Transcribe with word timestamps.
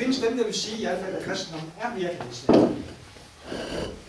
findes 0.00 0.18
dem, 0.18 0.36
der 0.36 0.44
vil 0.44 0.54
sige 0.54 0.78
i 0.78 0.84
hvert 0.84 1.00
fald, 1.04 1.16
at 1.16 1.24
kristendommen 1.24 1.72
er 1.80 1.94
virkelighedsnær. 1.94 2.56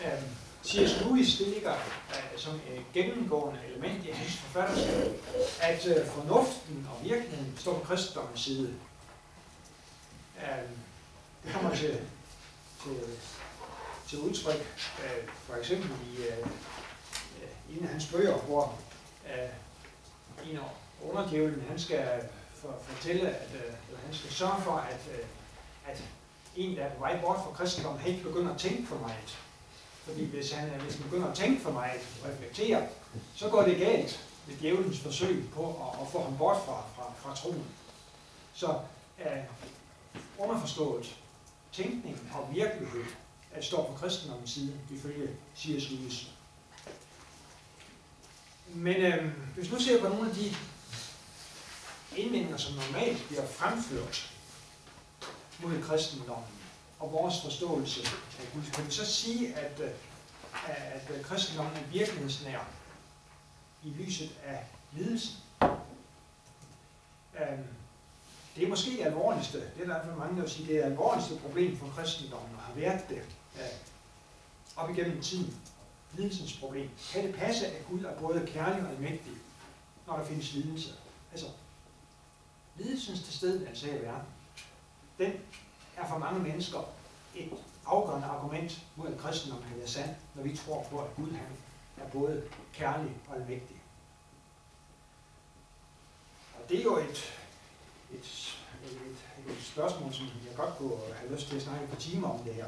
Øh, 0.05 0.21
C.S. 0.65 1.01
Lewis, 1.01 1.37
det 1.37 1.47
ligger 1.47 1.73
øh, 2.09 2.37
som 2.39 2.55
et 2.55 2.83
gennemgående 2.93 3.59
element 3.67 4.05
i 4.05 4.11
hans 4.11 4.37
forfatterskab, 4.37 5.21
at 5.61 5.87
øh, 5.87 6.05
fornuften 6.05 6.87
og 6.91 7.03
virkeligheden 7.03 7.53
står 7.57 7.73
på 7.79 7.85
kristendommens 7.85 8.41
side. 8.41 8.73
Øh, 10.37 10.69
det 11.43 11.53
kommer 11.53 11.75
til, 11.75 11.99
til, 12.83 12.97
til 14.07 14.19
udtryk, 14.19 14.79
øh, 15.03 15.27
for 15.47 15.55
eksempel 15.55 15.89
i 16.13 16.17
øh, 16.17 16.37
øh 17.41 17.77
en 17.77 17.83
af 17.83 17.89
hans 17.89 18.05
bøger, 18.05 18.37
hvor 18.37 18.79
øh, 19.25 20.49
en 20.51 20.57
af 20.57 20.69
underdjævlen, 21.09 21.63
han 21.69 21.79
skal 21.79 21.99
øh, 21.99 22.23
for, 22.55 22.79
fortælle, 22.83 23.29
at 23.29 23.49
øh, 23.53 23.73
han 24.05 24.13
skal 24.13 24.31
sørge 24.31 24.61
for, 24.61 24.75
at, 24.75 25.01
øh, 25.11 25.25
at 25.87 26.03
en, 26.55 26.77
der 26.77 26.83
er 26.83 26.93
på 26.93 26.99
vej 26.99 27.21
bort 27.21 27.37
fra 27.37 27.51
kristendommen, 27.53 28.01
han 28.01 28.11
ikke 28.11 28.23
begynder 28.23 28.53
at 28.53 28.59
tænke 28.59 28.87
for 28.87 28.97
meget. 28.97 29.37
Fordi 30.03 30.25
hvis, 30.25 30.51
han, 30.51 30.69
øh, 30.69 30.81
hvis 30.81 30.95
han 30.95 31.03
begynder 31.03 31.27
at 31.27 31.35
tænke 31.35 31.61
for 31.61 31.71
meget 31.71 32.01
og 32.23 32.29
reflektere, 32.29 32.87
så 33.35 33.49
går 33.49 33.61
det 33.61 33.77
galt 33.77 34.27
ved 34.47 34.55
djævelens 34.55 34.99
forsøg 34.99 35.49
på 35.53 35.65
at, 35.67 36.01
at 36.01 36.11
få 36.11 36.23
ham 36.23 36.37
bort 36.37 36.57
fra, 36.65 36.83
fra, 36.95 37.13
fra 37.17 37.35
troen. 37.35 37.65
Så 38.53 38.79
øh, 39.19 39.43
underforstået 40.37 41.15
tænkning 41.71 42.31
og 42.33 42.55
virkelighed 42.55 43.03
at 43.53 43.65
står 43.65 43.87
på 43.87 43.97
kristendommens 43.97 44.51
side, 44.51 44.73
ifølge 44.91 45.29
C.S. 45.57 45.91
Lewis. 45.91 46.31
Men 48.67 48.95
øh, 48.95 49.31
hvis 49.55 49.71
nu 49.71 49.79
ser 49.79 50.01
på 50.01 50.07
nogle 50.07 50.29
af 50.29 50.35
de 50.35 50.55
indvendinger, 52.17 52.57
som 52.57 52.75
normalt 52.75 53.27
bliver 53.27 53.47
fremført 53.47 54.30
mod 55.61 55.81
kristendommen 55.81 56.47
og 56.99 57.11
vores 57.11 57.41
forståelse 57.41 58.01
af 58.39 58.45
Gud, 58.53 58.61
kan 58.73 58.85
vi 58.85 58.91
så 58.91 59.05
sige, 59.05 59.55
at, 59.55 59.79
øh, 59.79 59.91
at 60.67 61.09
øh, 61.15 61.23
kristendommen 61.23 61.75
er 61.75 61.87
virkelighedsnær 61.91 62.59
i 63.83 63.89
lyset 63.89 64.29
af 64.45 64.63
lidelsen. 64.91 65.35
Øhm, 67.39 67.65
det 68.55 68.63
er 68.63 68.69
måske 68.69 68.91
det 68.91 69.05
alvorligste, 69.05 69.57
det 69.57 69.67
er 69.67 69.77
der 69.77 69.83
i 69.83 69.85
hvert 69.85 70.05
fald 70.05 70.15
mange, 70.15 70.35
der 70.35 70.41
vil 70.41 70.51
sige, 70.51 70.67
det 70.67 70.75
er 70.77 70.83
det 70.83 70.91
alvorligste 70.91 71.35
problem 71.35 71.77
for 71.77 71.87
kristendommen, 71.95 72.55
og 72.55 72.61
har 72.61 72.73
været 72.73 73.09
det 73.09 73.21
øh, 73.55 73.67
op 74.75 74.89
igennem 74.89 75.21
tiden. 75.21 75.57
Lidelsens 76.13 76.57
problem. 76.57 76.89
Kan 77.13 77.27
det 77.27 77.35
passe, 77.35 77.67
at 77.67 77.85
Gud 77.89 78.03
er 78.03 78.19
både 78.19 78.47
kærlig 78.47 78.83
og 78.83 78.89
almægtig, 78.89 79.31
når 80.07 80.17
der 80.17 80.25
findes 80.25 80.53
lidelse? 80.53 80.89
Altså, 81.31 81.47
lidelsens 82.77 83.23
tilstedeværelse 83.23 83.85
her 83.85 83.99
i 83.99 84.01
verden, 84.01 84.27
den 85.17 85.33
er 85.97 86.07
for 86.07 86.17
mange 86.17 86.39
mennesker 86.39 86.79
et 87.35 87.49
afgørende 87.85 88.27
argument 88.27 88.81
mod, 88.95 89.07
at 89.07 89.17
kristendommen 89.17 89.67
kan 89.69 89.77
være 89.77 89.87
sand, 89.87 90.09
når 90.35 90.43
vi 90.43 90.57
tror 90.57 90.85
på, 90.91 90.99
at 90.99 91.15
Gud 91.15 91.31
han 91.31 91.47
er 91.97 92.09
både 92.09 92.43
kærlig 92.73 93.11
og 93.29 93.35
almægtig. 93.35 93.75
Og 96.55 96.69
det 96.69 96.79
er 96.79 96.83
jo 96.83 96.97
et, 96.97 97.33
et, 98.13 98.57
et, 98.85 99.17
et 99.47 99.63
spørgsmål, 99.63 100.13
som 100.13 100.25
jeg 100.25 100.55
godt 100.55 100.77
kunne 100.77 100.97
have 101.15 101.33
lyst 101.33 101.47
til 101.47 101.55
at 101.55 101.61
snakke 101.61 101.87
på 101.87 101.95
timer 101.95 102.29
om 102.29 102.39
det 102.39 102.53
her. 102.53 102.65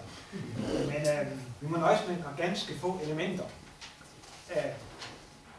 Men 0.85 1.27
øh, 1.27 1.39
vi 1.61 1.67
må 1.67 1.77
nøjes 1.77 2.07
med 2.07 2.17
ganske 2.37 2.79
få 2.79 2.99
elementer. 3.03 3.45
Øh, 4.55 4.71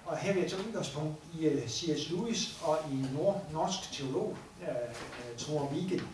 og 0.07 0.17
her 0.17 0.33
vil 0.33 0.43
jeg 0.43 0.51
tage 0.51 0.69
udgangspunkt 0.69 1.17
i 1.35 1.47
øh, 1.47 1.63
uh, 1.63 1.69
C.S. 1.69 2.11
Lewis 2.11 2.59
og 2.63 2.79
i 2.93 3.07
nord, 3.13 3.45
norsk 3.53 3.93
teolog 3.93 4.37
uh, 4.61 4.69
uh, 4.69 5.39
Thor 5.39 5.69
Wigen. 5.73 6.09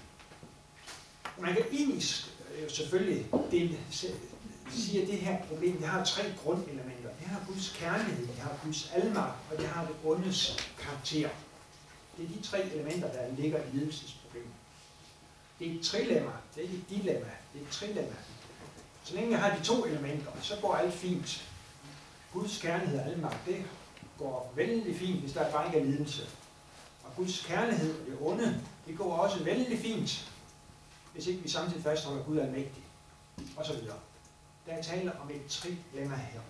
Man 1.41 1.55
kan 1.55 1.64
egentlig 1.72 2.02
øh, 2.56 2.70
selvfølgelig 2.70 3.27
dele, 3.50 3.78
sige, 4.70 5.02
at 5.02 5.08
det 5.08 5.19
her 5.19 5.38
problem, 5.48 5.77
det 5.77 5.88
har 5.88 6.05
tre 6.05 6.22
grundelementer. 6.44 7.10
Det 7.20 7.27
har 7.27 7.41
Guds 7.46 7.77
kærlighed, 7.78 8.27
det 8.27 8.39
har 8.39 8.56
Guds 8.64 8.90
almagt, 8.95 9.36
og 9.50 9.58
det 9.58 9.67
har 9.67 9.86
det 9.86 9.96
ondes 10.05 10.56
karakter. 10.79 11.29
Det 12.17 12.24
er 12.24 12.29
de 12.29 12.42
tre 12.42 12.62
elementer, 12.73 13.12
der 13.12 13.34
ligger 13.39 13.58
i 13.58 13.77
lidelsesproblemet. 13.77 14.50
Det 15.58 15.70
er 15.70 15.74
et 15.74 15.83
trilemma, 15.83 16.33
det 16.55 16.61
er 16.61 16.62
ikke 16.62 16.77
et 16.77 16.90
dilemma, 16.90 17.30
det 17.52 17.61
er 17.61 17.64
et 17.64 17.70
trilemma. 17.70 18.17
Så 19.05 19.14
længe 19.14 19.30
jeg 19.30 19.40
har 19.40 19.56
de 19.56 19.64
to 19.64 19.84
elementer, 19.84 20.30
så 20.42 20.55
går 20.62 20.74
alt 20.74 20.95
fint. 20.95 21.48
Guds 22.33 22.58
kærlighed 22.62 22.98
og 22.98 23.06
almagt, 23.06 23.46
det 23.46 23.64
går 24.18 24.52
vældig 24.56 24.96
fint, 24.96 25.20
hvis 25.20 25.33
der 25.33 25.50
bare 25.50 25.67
ikke 25.67 25.79
er 25.79 25.84
lidelse. 25.84 26.23
Og 27.05 27.17
Guds 27.17 27.45
kærlighed 27.46 28.00
og 28.00 28.06
det 28.06 28.17
onde, 28.20 28.61
det 28.86 28.98
går 28.98 29.17
også 29.17 29.45
vældig 29.45 29.79
fint, 29.79 30.30
hvis 31.20 31.29
ikke 31.29 31.42
vi 31.42 31.48
samtidig 31.48 31.83
fastholder 31.83 32.25
Gud 32.25 32.39
er 32.39 32.51
mægtig. 32.51 32.83
Og 33.57 33.67
så 33.67 33.73
videre. 33.73 33.97
Der 34.67 34.73
er 34.73 34.83
tale 34.83 35.20
om 35.20 35.31
et 35.31 35.47
trilemma 35.48 36.17
her. 36.17 36.41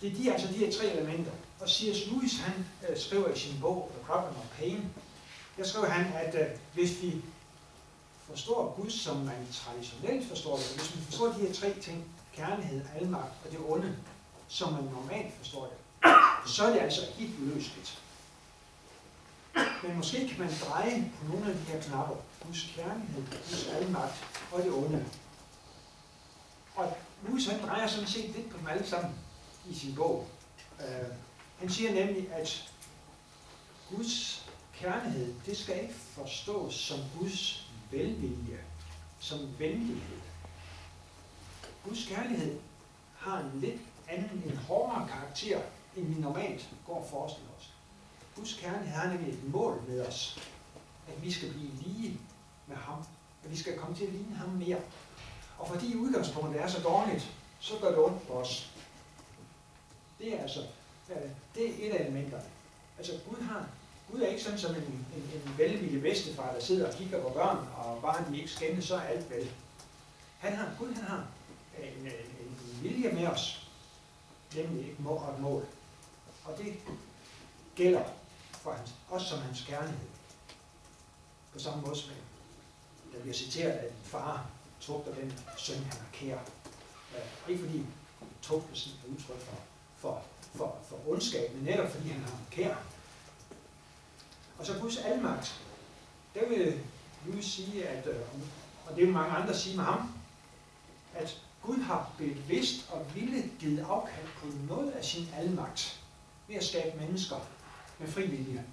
Det 0.00 0.12
er 0.12 0.14
de, 0.14 0.32
altså 0.32 0.48
de 0.48 0.52
her 0.52 0.72
tre 0.72 0.92
elementer. 0.92 1.32
Og 1.60 1.68
C.S. 1.68 2.06
Lewis, 2.06 2.38
han 2.38 2.66
øh, 2.88 2.98
skriver 2.98 3.28
i 3.28 3.38
sin 3.38 3.60
bog, 3.60 3.90
The 3.94 4.04
Problem 4.04 4.36
of 4.36 4.58
Pain, 4.58 4.92
der 5.56 5.64
skriver 5.64 5.86
han, 5.86 6.12
at 6.14 6.34
øh, 6.34 6.56
hvis 6.74 7.02
vi 7.02 7.22
forstår 8.30 8.74
Gud, 8.80 8.90
som 8.90 9.16
man 9.16 9.46
traditionelt 9.52 10.28
forstår 10.28 10.56
det, 10.56 10.66
hvis 10.76 10.94
man 10.94 11.04
forstår 11.04 11.26
de 11.26 11.46
her 11.46 11.52
tre 11.52 11.74
ting, 11.80 12.04
kærlighed, 12.36 12.80
almagt 13.00 13.32
og 13.44 13.50
det 13.50 13.60
onde, 13.68 13.96
som 14.48 14.72
man 14.72 14.84
normalt 14.84 15.34
forstår 15.38 15.64
det, 15.64 16.10
så 16.50 16.64
er 16.64 16.72
det 16.72 16.80
altså 16.80 17.00
helt 17.16 17.38
uløseligt. 17.40 18.02
Men 19.82 19.96
måske 19.96 20.28
kan 20.28 20.38
man 20.38 20.50
dreje 20.64 21.12
på 21.18 21.32
nogle 21.32 21.50
af 21.50 21.56
de 21.56 21.62
her 21.62 21.82
knapper. 21.82 22.16
Guds 22.46 22.72
kærlighed, 22.76 23.26
Guds 23.30 23.68
almagt 23.68 24.14
og 24.52 24.62
det 24.62 24.72
onde. 24.72 25.04
Og 26.74 26.96
Louis 27.22 27.46
han 27.46 27.62
drejer 27.62 27.86
sådan 27.86 28.08
set 28.08 28.30
lidt 28.36 28.50
på 28.50 28.58
dem 28.58 28.66
alle 28.66 28.86
sammen 28.86 29.14
i 29.70 29.74
sin 29.74 29.94
bog. 29.94 30.28
Uh, 30.78 31.16
han 31.58 31.70
siger 31.70 31.92
nemlig, 31.92 32.32
at 32.32 32.72
Guds 33.90 34.46
kærlighed, 34.74 35.34
det 35.46 35.56
skal 35.56 35.82
ikke 35.82 35.94
forstås 35.94 36.74
som 36.74 36.98
Guds 37.18 37.66
velvilje, 37.90 38.60
som 39.20 39.38
venlighed. 39.58 40.20
Guds 41.84 42.06
kærlighed 42.06 42.58
har 43.16 43.38
en 43.38 43.60
lidt 43.60 43.80
anden, 44.08 44.42
en 44.46 44.56
hårdere 44.56 45.08
karakter, 45.08 45.60
end 45.96 46.14
vi 46.14 46.20
normalt 46.20 46.68
går 46.86 46.94
og 46.94 47.06
forestiller 47.10 47.50
os. 47.58 47.75
Guds 48.36 48.54
kærlighed 48.54 48.88
har 48.88 49.12
nemlig 49.12 49.32
et 49.32 49.52
mål 49.52 49.82
med 49.88 50.06
os, 50.06 50.38
at 51.08 51.22
vi 51.22 51.32
skal 51.32 51.52
blive 51.52 51.70
lige 51.70 52.20
med 52.66 52.76
ham, 52.76 53.04
at 53.44 53.50
vi 53.50 53.56
skal 53.56 53.78
komme 53.78 53.96
til 53.96 54.04
at 54.04 54.12
ligne 54.12 54.36
ham 54.36 54.48
mere. 54.48 54.78
Og 55.58 55.68
fordi 55.68 55.96
udgangspunktet 55.96 56.62
er 56.62 56.68
så 56.68 56.80
dårligt, 56.82 57.30
så 57.60 57.74
gør 57.80 57.88
det 57.88 57.98
ondt 57.98 58.26
på 58.26 58.32
os. 58.32 58.72
Det 60.18 60.34
er 60.34 60.42
altså, 60.42 60.60
øh, 61.10 61.30
det 61.54 61.66
er 61.66 61.88
et 61.88 61.94
af 61.94 62.04
elementerne. 62.04 62.44
Altså 62.98 63.12
Gud 63.28 63.42
har, 63.42 63.68
Gud 64.12 64.20
er 64.20 64.26
ikke 64.26 64.42
sådan 64.42 64.58
som 64.58 64.74
en, 64.74 65.06
en, 65.16 65.30
en 65.34 65.58
velvillig 65.58 66.02
bedstefar, 66.02 66.52
der 66.52 66.60
sidder 66.60 66.88
og 66.88 66.94
kigger 66.94 67.22
på 67.22 67.28
børn, 67.28 67.68
og 67.76 68.02
bare 68.02 68.24
de 68.30 68.36
ikke 68.36 68.50
skændes, 68.50 68.84
så 68.84 68.96
er 68.96 69.00
alt 69.00 69.30
vel. 69.30 69.50
Han 70.38 70.56
har, 70.56 70.70
Gud 70.78 70.94
han 70.94 71.04
har 71.04 71.26
øh, 71.78 71.88
en, 71.88 72.06
en, 72.06 72.12
en 72.46 72.82
vilje 72.82 73.12
med 73.12 73.26
os, 73.26 73.68
nemlig 74.56 74.90
et 74.90 75.00
mål 75.00 75.18
og 75.18 75.34
et 75.34 75.40
mål. 75.40 75.66
Og 76.44 76.58
det 76.58 76.74
gælder 77.76 78.04
for 78.66 78.72
hans, 78.72 78.94
også 79.08 79.26
som 79.26 79.38
hans 79.38 79.64
kærlighed. 79.68 80.08
På 81.52 81.58
samme 81.58 81.82
måde 81.82 81.96
som 81.96 82.10
der 83.12 83.20
bliver 83.20 83.34
citeret, 83.34 83.72
at 83.72 83.90
en 83.90 83.96
far 84.02 84.46
tugter 84.80 85.14
den 85.14 85.38
søn, 85.56 85.76
han 85.76 85.98
har 85.98 86.08
kær. 86.12 86.38
Uh, 87.14 87.50
ikke 87.50 87.64
fordi 87.64 87.86
tugtelsen 88.42 88.92
er 88.92 89.12
udtryk 89.12 89.40
for, 89.40 89.56
for, 89.96 90.22
for, 90.54 90.78
for 90.88 91.08
ondskab, 91.08 91.54
men 91.54 91.64
netop 91.64 91.90
fordi 91.90 92.08
han 92.08 92.22
har 92.22 92.38
kær. 92.50 92.76
Og 94.58 94.66
så 94.66 94.78
Guds 94.80 94.96
almagt. 94.96 95.60
Der 96.34 96.48
vil 96.48 96.80
Louis 97.26 97.44
sige, 97.44 97.88
at, 97.88 98.06
øh, 98.06 98.20
og 98.86 98.96
det 98.96 99.04
vil 99.04 99.12
mange 99.12 99.36
andre 99.36 99.54
sige 99.54 99.76
med 99.76 99.84
ham, 99.84 100.14
at 101.14 101.42
Gud 101.62 101.78
har 101.78 102.12
bevidst 102.18 102.90
og 102.90 103.14
ville 103.14 103.50
givet 103.58 103.86
afkald 103.88 104.26
på 104.40 104.46
noget 104.68 104.90
af 104.90 105.04
sin 105.04 105.28
almagt 105.36 106.00
ved 106.48 106.56
at 106.56 106.64
skabe 106.64 106.98
mennesker 106.98 107.36
med 107.98 108.08
fri 108.08 108.26
vilje. 108.26 108.64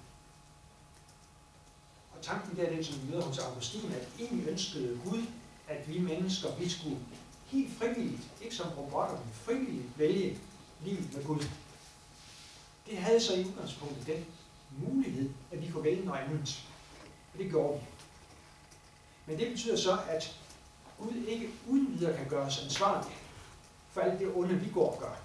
Og 2.16 2.22
tanken 2.22 2.56
der 2.56 2.62
er 2.62 2.70
den, 2.70 2.84
som 2.84 3.02
vi 3.02 3.10
møder 3.10 3.22
hos 3.22 3.38
Augustin, 3.38 3.92
at 3.92 4.08
egentlig 4.20 4.48
ønskede 4.48 5.00
Gud, 5.04 5.22
at 5.68 5.88
vi 5.88 5.98
mennesker, 5.98 6.56
vi 6.56 6.68
skulle 6.68 6.98
helt 7.46 7.78
frivilligt, 7.78 8.22
ikke 8.42 8.56
som 8.56 8.68
robotter, 8.68 9.16
men 9.16 9.32
frivilligt 9.32 9.98
vælge 9.98 10.38
livet 10.84 11.14
med 11.14 11.24
Gud. 11.24 11.44
Det 12.86 12.98
havde 12.98 13.20
så 13.20 13.34
i 13.34 13.44
udgangspunktet 13.44 14.06
den 14.06 14.24
mulighed, 14.70 15.30
at 15.52 15.62
vi 15.62 15.70
kunne 15.70 15.84
vælge 15.84 16.04
noget 16.04 16.20
andet. 16.20 16.64
Og 17.32 17.38
det 17.38 17.50
gjorde 17.50 17.80
vi. 17.80 17.86
Men 19.26 19.38
det 19.38 19.50
betyder 19.50 19.76
så, 19.76 19.98
at 20.08 20.40
Gud 20.98 21.14
ikke 21.14 21.50
uden 21.68 21.98
videre 21.98 22.16
kan 22.16 22.28
gøre 22.28 22.46
os 22.46 22.62
ansvarlige 22.64 23.16
for 23.90 24.00
alt 24.00 24.20
det 24.20 24.32
onde, 24.34 24.54
vi 24.54 24.70
går 24.70 24.92
og 24.92 25.00
gør. 25.00 25.16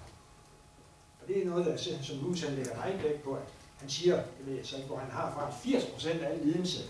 Og 1.22 1.28
det 1.28 1.42
er 1.42 1.46
noget, 1.46 1.66
der, 1.66 2.02
som 2.02 2.18
Luther 2.18 2.50
lægger 2.50 2.76
meget 2.76 3.02
vægt 3.02 3.22
på, 3.22 3.34
at 3.34 3.42
han 3.80 3.90
siger, 3.90 4.16
jeg 4.16 4.24
ved 4.46 4.64
så 4.64 4.76
ikke, 4.76 4.88
hvor 4.88 4.98
han 4.98 5.10
har 5.10 5.32
fra 5.32 5.50
80% 5.50 6.08
af 6.08 6.30
al 6.30 6.38
lidelse, 6.44 6.82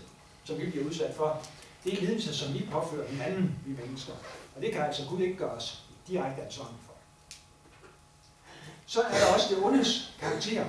som 0.43 0.57
vi 0.57 0.69
bliver 0.69 0.85
udsat 0.85 1.15
for, 1.15 1.41
Det 1.83 1.93
er 1.93 2.01
lidelse, 2.01 2.35
som 2.35 2.53
vi 2.53 2.67
påfører 2.71 3.07
hinanden, 3.07 3.59
vi 3.65 3.81
mennesker. 3.85 4.13
Og 4.55 4.61
det 4.61 4.71
kan 4.71 4.81
altså 4.81 5.05
Gud 5.09 5.19
ikke 5.19 5.37
gøre 5.37 5.51
os 5.51 5.83
direkte 6.07 6.41
ansvarlig 6.41 6.79
for. 6.85 6.93
Så 8.85 9.01
er 9.01 9.19
der 9.19 9.33
også 9.33 9.55
det 9.55 9.63
ondes 9.63 10.13
karakter. 10.19 10.67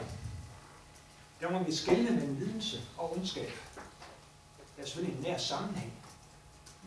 Der 1.40 1.50
må 1.50 1.62
vi 1.62 1.74
skelne 1.74 2.10
mellem 2.10 2.34
lidelse 2.34 2.80
og 2.98 3.16
ondskab. 3.16 3.50
Der 4.76 4.82
er 4.82 4.86
selvfølgelig 4.86 5.18
en 5.18 5.22
nær 5.22 5.38
sammenhæng 5.38 5.92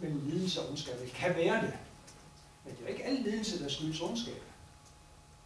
mellem 0.02 0.30
lidelse 0.30 0.62
og 0.62 0.70
ondskab. 0.70 1.00
Det 1.02 1.12
kan 1.12 1.36
være 1.36 1.62
det. 1.62 1.74
Men 2.66 2.74
det 2.76 2.80
er 2.80 2.88
jo 2.88 2.94
ikke 2.94 3.06
al 3.06 3.14
lidelse, 3.14 3.64
der 3.64 3.70
skyldes 3.70 4.02
ondskab. 4.02 4.42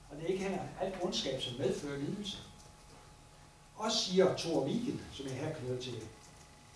Og 0.09 0.17
det 0.17 0.23
er 0.23 0.27
ikke 0.27 0.43
heller 0.43 0.61
alt 0.81 0.95
ondskab, 1.01 1.41
som 1.41 1.53
medfører 1.57 1.97
lidelse. 1.97 2.37
Og 3.79 3.91
siger 3.91 4.37
Thor 4.37 4.65
Wigen, 4.65 5.01
som 5.13 5.25
jeg 5.25 5.35
her 5.35 5.53
knytter 5.53 5.81
til, 5.81 6.01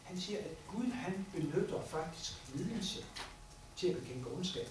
han 0.03 0.21
siger, 0.21 0.39
at 0.39 0.67
Gud 0.67 0.91
han 0.91 1.25
benytter 1.33 1.81
faktisk 1.85 2.33
lidelse 2.53 3.05
til 3.75 3.87
at 3.87 3.97
bekæmpe 3.97 4.29
ondskab. 4.35 4.69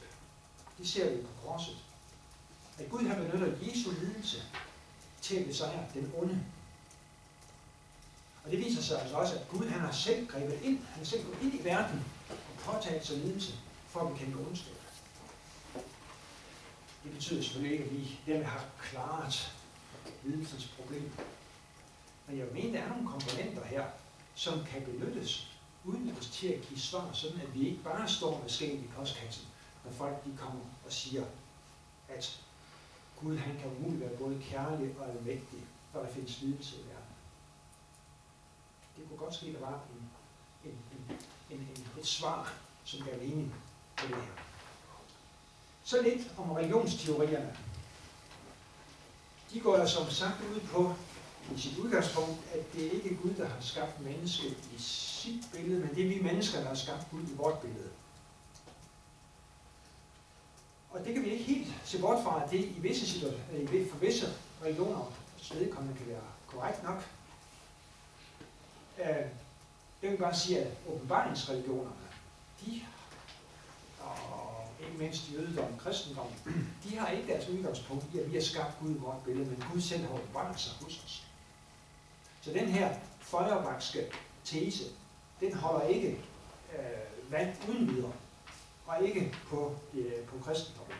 Det 0.78 0.88
ser 0.88 1.10
vi 1.10 1.22
på 1.22 1.46
korset. 1.46 1.76
At 2.78 2.90
Gud 2.90 3.06
han 3.06 3.16
benytter 3.16 3.56
Jesu 3.62 3.90
lidelse 3.90 4.42
til 5.22 5.36
at 5.36 5.46
besejre 5.46 5.86
den 5.94 6.12
onde. 6.16 6.44
Og 8.44 8.50
det 8.50 8.58
viser 8.58 8.82
sig 8.82 9.02
altså 9.02 9.16
også, 9.16 9.34
at 9.34 9.48
Gud 9.48 9.68
han 9.68 9.80
har 9.80 9.92
selv 9.92 10.26
grebet 10.26 10.60
ind, 10.62 10.78
han 10.78 10.98
har 10.98 11.04
selv 11.04 11.24
gået 11.24 11.38
ind 11.42 11.54
i 11.54 11.64
verden 11.64 12.04
og 12.28 12.58
påtaget 12.58 13.06
sig 13.06 13.18
lidelse 13.18 13.54
for 13.88 14.00
at 14.00 14.12
bekæmpe 14.12 14.38
ondskab. 14.38 14.74
Det 17.04 17.12
betyder 17.12 17.42
selvfølgelig 17.42 17.72
ikke, 17.72 17.84
at 17.84 17.92
vi 17.92 18.18
dermed 18.26 18.44
har 18.44 18.64
klaret 18.82 19.52
lidelsens 20.24 20.66
problem. 20.66 21.12
Men 22.26 22.38
jeg 22.38 22.46
mener, 22.52 22.72
der 22.72 22.86
er 22.86 22.88
nogle 22.88 23.08
komponenter 23.08 23.64
her, 23.64 23.86
som 24.34 24.64
kan 24.64 24.82
benyttes 24.82 25.52
uden 25.84 26.16
os 26.18 26.26
til 26.26 26.48
at 26.48 26.62
give 26.62 26.80
svar, 26.80 27.12
sådan 27.12 27.40
at 27.40 27.54
vi 27.54 27.68
ikke 27.68 27.82
bare 27.82 28.08
står 28.08 28.40
med 28.40 28.48
skæg 28.48 28.74
i 28.74 28.90
postkassen, 28.96 29.46
når 29.84 29.92
folk 29.92 30.24
de 30.24 30.36
kommer 30.36 30.60
og 30.86 30.92
siger, 30.92 31.24
at 32.08 32.40
Gud 33.20 33.36
han 33.36 33.58
kan 33.58 33.70
umuligt 33.70 34.00
være 34.00 34.18
både 34.18 34.42
kærlig 34.42 34.94
og 34.98 35.08
almægtig, 35.08 35.58
for 35.92 36.00
der 36.00 36.08
findes 36.08 36.40
lidelse 36.40 36.76
i 36.76 36.78
verden. 36.78 37.12
Det 38.96 39.08
kunne 39.08 39.18
godt 39.18 39.34
ske, 39.34 39.46
at 39.46 39.54
der 39.54 39.60
var 39.60 39.80
en, 39.94 40.10
en, 40.70 40.78
en, 40.92 41.16
en, 41.50 41.58
en, 41.60 41.86
et 41.98 42.06
svar, 42.06 42.54
som 42.84 43.04
gav 43.04 43.18
mening 43.18 43.54
på 43.96 44.06
det 44.06 44.16
her. 44.16 44.32
Så 45.84 46.02
lidt 46.02 46.32
om 46.38 46.50
religionsteorierne. 46.50 47.56
De 49.52 49.60
går 49.60 49.78
jo 49.78 49.88
som 49.88 50.10
sagt 50.10 50.40
ud 50.54 50.60
på 50.60 50.94
i 51.56 51.60
sit 51.60 51.78
udgangspunkt, 51.78 52.38
at 52.54 52.72
det 52.72 52.92
ikke 52.92 53.10
er 53.10 53.16
Gud, 53.22 53.34
der 53.34 53.48
har 53.48 53.60
skabt 53.60 54.00
mennesket 54.00 54.56
i 54.76 54.78
sit 54.78 55.44
billede, 55.52 55.80
men 55.80 55.94
det 55.94 56.04
er 56.04 56.08
vi 56.08 56.20
mennesker, 56.22 56.60
der 56.60 56.68
har 56.68 56.74
skabt 56.74 57.10
Gud 57.10 57.22
i 57.22 57.36
vort 57.36 57.58
billede. 57.58 57.90
Og 60.90 61.04
det 61.04 61.14
kan 61.14 61.24
vi 61.24 61.30
ikke 61.30 61.44
helt 61.44 61.68
se 61.84 62.00
bort 62.00 62.24
fra, 62.24 62.44
at 62.44 62.50
det 62.50 62.60
i 62.60 62.78
visse 62.78 63.06
situationer, 63.06 63.90
for 63.90 63.98
visse 63.98 64.26
religioner 64.62 65.12
vedkommende 65.54 65.98
kan 65.98 66.08
være 66.08 66.20
korrekt 66.46 66.82
nok. 66.82 67.08
Øh, 68.98 69.26
jeg 70.02 70.10
vil 70.10 70.18
bare 70.18 70.36
sige, 70.36 70.60
at 70.60 70.72
åbenbaringsreligionerne, 70.88 72.08
de, 72.60 72.82
og 74.00 74.64
ikke 74.80 74.98
mindst 74.98 75.32
jødedom 75.32 75.72
og 75.72 75.78
kristendom, 75.78 76.26
de 76.84 76.98
har 76.98 77.08
ikke 77.08 77.32
deres 77.32 77.48
udgangspunkt 77.48 78.04
i, 78.14 78.18
at 78.18 78.30
vi 78.30 78.34
har 78.34 78.42
skabt 78.42 78.80
Gud 78.80 78.90
i 78.90 78.98
vort 78.98 79.24
billede, 79.24 79.50
men 79.50 79.64
Gud 79.72 79.80
selv 79.80 80.02
har 80.06 80.14
åbenbaret 80.14 80.60
sig 80.60 80.72
hos 80.80 81.04
os. 81.04 81.26
Så 82.42 82.52
den 82.52 82.68
her 82.68 82.94
feuerbachske 83.20 84.12
tese, 84.44 84.84
den 85.40 85.54
holder 85.54 85.86
ikke 85.86 86.20
øh, 86.72 87.32
vand 87.32 87.56
uden 87.68 87.94
videre, 87.94 88.12
og 88.86 89.02
ikke 89.02 89.34
på, 89.48 89.76
øh, 89.94 90.24
på 90.26 90.38
kristendommen. 90.44 90.96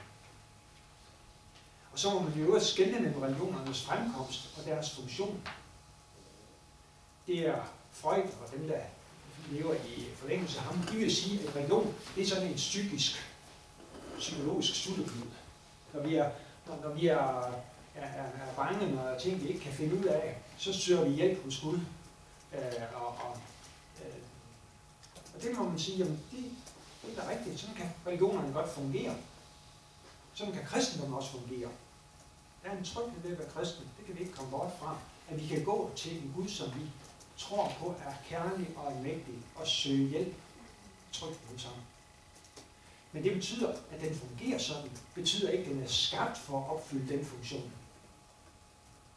Og 1.93 1.99
så 1.99 2.11
må 2.11 2.21
man 2.21 2.33
jo 2.33 2.55
også 2.55 2.73
skelne 2.73 3.01
mellem 3.01 3.23
religionernes 3.23 3.85
fremkomst 3.85 4.59
og 4.59 4.65
deres 4.65 4.95
funktion. 4.95 5.49
Det 7.27 7.49
er 7.49 7.63
Freud 7.93 8.23
og 8.45 8.53
dem, 8.53 8.69
der 8.69 8.81
lever 9.51 9.75
i 9.75 10.05
forlængelse 10.17 10.59
af 10.59 10.65
ham, 10.65 10.79
de 10.79 10.97
vil 10.97 11.17
sige, 11.17 11.49
at 11.49 11.57
religion 11.57 11.95
det 12.15 12.23
er 12.23 12.27
sådan 12.27 12.49
en 12.49 12.55
psykisk, 12.55 13.13
psykologisk 14.19 14.75
studieklud. 14.75 15.27
Når 15.93 16.03
vi 16.03 16.15
er, 16.15 16.31
når, 16.67 16.79
når 16.83 16.95
vi 16.95 17.07
er, 17.07 17.53
er, 17.95 18.23
er 18.23 18.55
bange, 18.57 18.95
når 18.95 19.19
ting 19.19 19.43
vi 19.43 19.49
ikke 19.49 19.61
kan 19.61 19.73
finde 19.73 19.99
ud 19.99 20.05
af, 20.05 20.37
så 20.59 20.73
søger 20.73 21.05
vi 21.05 21.11
hjælp 21.11 21.45
hos 21.45 21.61
Gud. 21.61 21.79
Øh, 22.55 22.83
og, 22.95 23.07
og, 23.07 23.39
øh, 24.05 24.23
og 25.35 25.43
det 25.43 25.59
må 25.59 25.69
man 25.69 25.79
sige, 25.79 25.99
jamen 25.99 26.21
det, 26.33 26.45
det 27.03 27.19
er 27.19 27.23
da 27.23 27.31
rigtigt. 27.31 27.61
Sådan 27.61 27.77
kan 27.77 27.91
religionerne 28.07 28.53
godt 28.53 28.69
fungere. 28.69 29.15
Sådan 30.35 30.55
kan 30.55 30.65
kristendommen 30.65 31.19
også 31.19 31.31
fungere. 31.31 31.69
Der 32.65 32.71
er 32.71 32.77
en 32.77 32.85
tryghed 32.85 33.23
ved 33.23 33.33
at 33.33 33.39
være 33.39 33.49
kristen. 33.49 33.85
Det 33.99 34.07
kan 34.07 34.15
vi 34.15 34.21
ikke 34.21 34.33
komme 34.33 34.51
bort 34.51 34.73
fra. 34.79 34.97
At 35.31 35.41
vi 35.41 35.47
kan 35.47 35.65
gå 35.65 35.91
til 35.97 36.17
en 36.17 36.33
Gud, 36.37 36.49
som 36.49 36.67
vi 36.67 36.91
tror 37.37 37.73
på 37.79 37.95
er 38.05 38.13
kærlig 38.29 38.69
og 38.77 38.97
mægtig, 39.03 39.35
og 39.57 39.67
søge 39.67 40.09
hjælp 40.09 40.35
trygt 41.13 41.41
hos 41.53 41.65
ham. 41.65 41.75
Men 43.13 43.25
det 43.25 43.33
betyder, 43.33 43.69
at 43.91 44.01
den 44.01 44.15
fungerer 44.15 44.59
sådan, 44.59 44.91
betyder 45.15 45.51
ikke, 45.51 45.65
at 45.65 45.71
den 45.71 45.83
er 45.83 45.89
skabt 45.89 46.39
for 46.39 46.61
at 46.61 46.71
opfylde 46.71 47.17
den 47.17 47.25
funktion. 47.25 47.73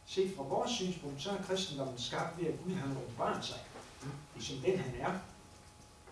Set 0.06 0.36
fra 0.36 0.42
vores 0.42 0.70
synspunkt, 0.70 1.22
så 1.22 1.30
er 1.30 1.42
kristendommen 1.42 1.98
skabt 1.98 2.38
ved, 2.40 2.46
at 2.46 2.54
Gud 2.64 2.74
har 2.74 2.96
åbenbart 3.04 3.46
sig, 3.46 3.58
mm. 4.02 4.40
som 4.40 4.56
den 4.56 4.78
han 4.78 4.94
er, 5.00 5.18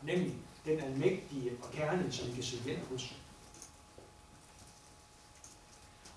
nemlig 0.03 0.35
den 0.65 0.81
almægtige 0.81 1.53
og 1.63 1.71
kerne, 1.73 2.13
som 2.13 2.29
vi 2.29 2.33
kan 2.33 2.43
søge 2.43 2.63
hjælp 2.63 2.89
hos. 2.91 3.15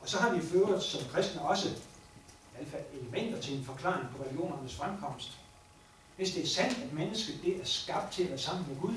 Og 0.01 0.09
så 0.09 0.18
har 0.18 0.33
vi 0.35 0.41
ført 0.41 0.83
som 0.83 1.09
kristne 1.09 1.41
også 1.41 1.69
i 2.62 2.65
fald 2.65 2.83
elementer 2.94 3.41
til 3.41 3.57
en 3.57 3.65
forklaring 3.65 4.09
på 4.09 4.23
religionernes 4.23 4.75
fremkomst. 4.75 5.38
Hvis 6.15 6.33
det 6.33 6.44
er 6.44 6.47
sandt, 6.47 6.77
at 6.77 6.94
mennesket 6.94 7.39
det 7.44 7.62
er 7.62 7.65
skabt 7.65 8.13
til 8.13 8.23
at 8.23 8.30
være 8.30 8.39
sammen 8.39 8.65
med 8.68 8.77
Gud, 8.77 8.94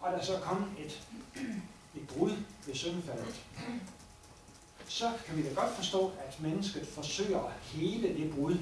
og 0.00 0.12
der 0.12 0.24
så 0.24 0.40
kom 0.42 0.70
et, 0.78 1.02
et 1.94 2.08
brud 2.08 2.32
ved 2.66 2.74
syndefaldet, 2.74 3.40
så 4.90 5.12
kan 5.26 5.36
vi 5.36 5.42
da 5.42 5.54
godt 5.54 5.76
forstå, 5.76 6.12
at 6.26 6.40
mennesket 6.40 6.88
forsøger 6.88 7.40
at 7.40 7.52
hele 7.62 8.08
det 8.08 8.34
brud, 8.34 8.58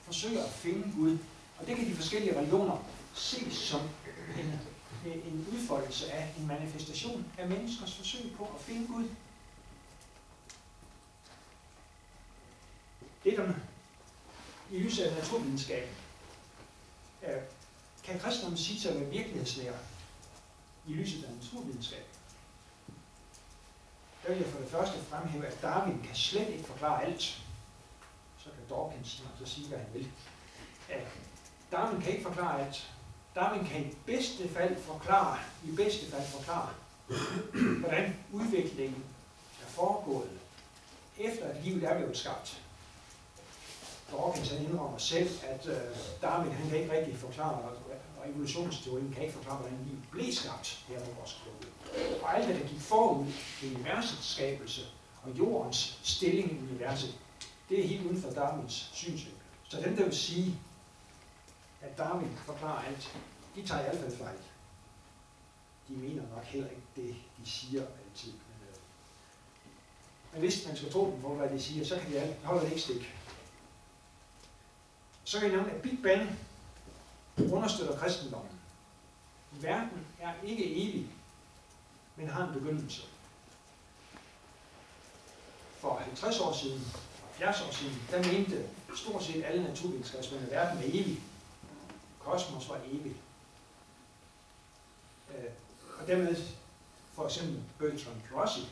forsøger 0.00 0.44
at 0.44 0.50
finde 0.50 0.92
Gud. 0.96 1.18
Og 1.58 1.66
det 1.66 1.76
kan 1.76 1.86
de 1.86 1.94
forskellige 1.94 2.38
religioner 2.38 2.84
ses 3.14 3.54
som 3.54 3.80
en, 4.38 4.60
en 5.06 5.46
udfoldelse 5.52 6.12
af 6.12 6.34
en 6.38 6.46
manifestation 6.46 7.32
af 7.38 7.48
menneskers 7.48 7.94
forsøg 7.94 8.32
på 8.36 8.44
at 8.44 8.60
finde 8.60 8.86
Gud. 8.86 9.08
Det 13.24 13.38
er 13.38 13.52
i 14.70 14.78
lyset 14.78 15.04
af 15.04 15.14
naturvidenskaben 15.14 15.94
øh, 17.22 17.42
kan 18.04 18.20
kristendommen 18.20 18.58
sige 18.58 18.80
sig 18.80 18.90
at 18.90 19.00
være 19.00 19.10
virkelighedslærer 19.10 19.78
i 20.88 20.92
lyset 20.92 21.24
af 21.24 21.34
naturvidenskaben. 21.34 22.11
Der 24.22 24.28
vil 24.28 24.38
jeg 24.38 24.50
for 24.50 24.58
det 24.58 24.68
første 24.68 24.98
fremhæve, 24.98 25.46
at 25.46 25.62
Darwin 25.62 26.02
kan 26.04 26.14
slet 26.14 26.48
ikke 26.48 26.64
forklare 26.64 27.04
alt. 27.04 27.22
Så 28.38 28.44
kan 28.44 28.76
Dawkins 28.76 29.22
så 29.38 29.46
sige, 29.46 29.68
hvad 29.68 29.78
han 29.78 29.88
vil. 29.94 30.08
Darwin 31.72 32.02
kan 32.02 32.12
ikke 32.12 32.22
forklare 32.22 32.66
alt. 32.66 32.92
Darwin 33.34 33.66
kan 33.66 33.80
i 33.80 33.96
bedste 34.06 34.48
fald 34.48 34.76
forklare, 34.76 35.38
i 35.64 35.70
bedste 35.70 36.10
fald 36.10 36.22
forklare, 36.26 36.70
hvordan 37.80 38.16
udviklingen 38.32 39.04
er 39.62 39.66
foregået, 39.66 40.30
efter 41.18 41.48
at 41.48 41.64
livet 41.64 41.84
er 41.84 41.96
blevet 41.96 42.16
skabt. 42.16 42.62
Dawkins 44.10 44.50
han 44.50 44.64
indrømmer 44.64 44.98
selv, 44.98 45.30
at 45.42 45.66
øh, 45.66 45.96
Darwin 46.22 46.52
han 46.52 46.68
kan 46.68 46.78
ikke 46.78 46.92
rigtig 46.92 47.18
forklare, 47.18 47.62
og 48.22 48.30
evolutionsteorien 48.30 49.12
kan 49.12 49.22
ikke 49.22 49.34
forklare, 49.34 49.56
hvordan 49.56 49.78
livet 49.86 50.02
blev 50.10 50.32
skabt 50.32 50.84
her 50.88 51.04
på 51.04 51.10
vores 51.18 51.42
klode. 51.42 51.72
Og 52.22 52.36
alt 52.36 52.48
det, 52.48 52.60
der 52.60 52.68
gik 52.68 52.80
forud 52.80 53.26
universets 53.62 54.26
skabelse 54.34 54.82
og 55.22 55.38
jordens 55.38 56.00
stilling 56.02 56.52
i 56.52 56.58
universet, 56.70 57.18
det 57.68 57.80
er 57.80 57.88
helt 57.88 58.06
uden 58.06 58.22
for 58.22 58.30
Darwins 58.30 58.90
synsvinkel. 58.92 59.42
Så 59.68 59.80
dem, 59.80 59.96
der 59.96 60.04
vil 60.04 60.16
sige, 60.16 60.58
at 61.80 61.98
Darwin 61.98 62.38
forklarer 62.46 62.82
alt, 62.82 63.16
de 63.56 63.66
tager 63.66 63.80
i 63.80 63.84
hvert 63.84 64.02
fald 64.02 64.16
fejl. 64.16 64.38
De 65.88 65.92
mener 65.92 66.22
nok 66.34 66.44
heller 66.44 66.68
ikke 66.68 66.82
det, 66.96 67.14
de 67.38 67.50
siger 67.50 67.80
altid. 67.80 68.32
Men, 68.32 68.68
øh, 68.68 68.76
men 70.32 70.40
hvis 70.40 70.66
man 70.66 70.76
skal 70.76 70.92
tro 70.92 71.10
dem 71.10 71.20
på, 71.22 71.34
hvad 71.34 71.50
de 71.50 71.62
siger, 71.62 71.84
så 71.84 71.98
kan 71.98 72.12
de 72.12 72.34
holde 72.44 72.64
det 72.64 72.68
ikke 72.68 72.82
stik 72.82 73.14
så 75.24 75.40
kan 75.40 75.48
I 75.48 75.52
nævne, 75.52 75.70
at 75.70 75.82
Big 75.82 75.98
Bang 76.02 76.38
understøtter 77.36 77.98
kristendommen. 77.98 78.50
Verden 79.52 80.06
er 80.20 80.32
ikke 80.44 80.72
evig, 80.72 81.06
men 82.16 82.28
har 82.28 82.46
en 82.46 82.52
begyndelse. 82.52 83.02
For 85.78 85.98
50 85.98 86.40
år 86.40 86.52
siden, 86.52 86.86
70 87.38 87.68
år 87.68 87.72
siden, 87.72 88.02
der 88.10 88.32
mente 88.32 88.68
stort 88.96 89.24
set 89.24 89.44
alle 89.44 89.62
naturvidenskabsmænd, 89.62 90.44
at 90.44 90.50
verden 90.50 90.78
er 90.78 90.86
evig. 90.86 91.22
Kosmos 92.18 92.68
var 92.68 92.80
evig. 92.86 93.16
Øh, 95.30 95.50
og 96.00 96.06
dermed 96.06 96.36
for 97.12 97.24
eksempel 97.24 97.62
Bertrand 97.78 98.20
Russell, 98.34 98.66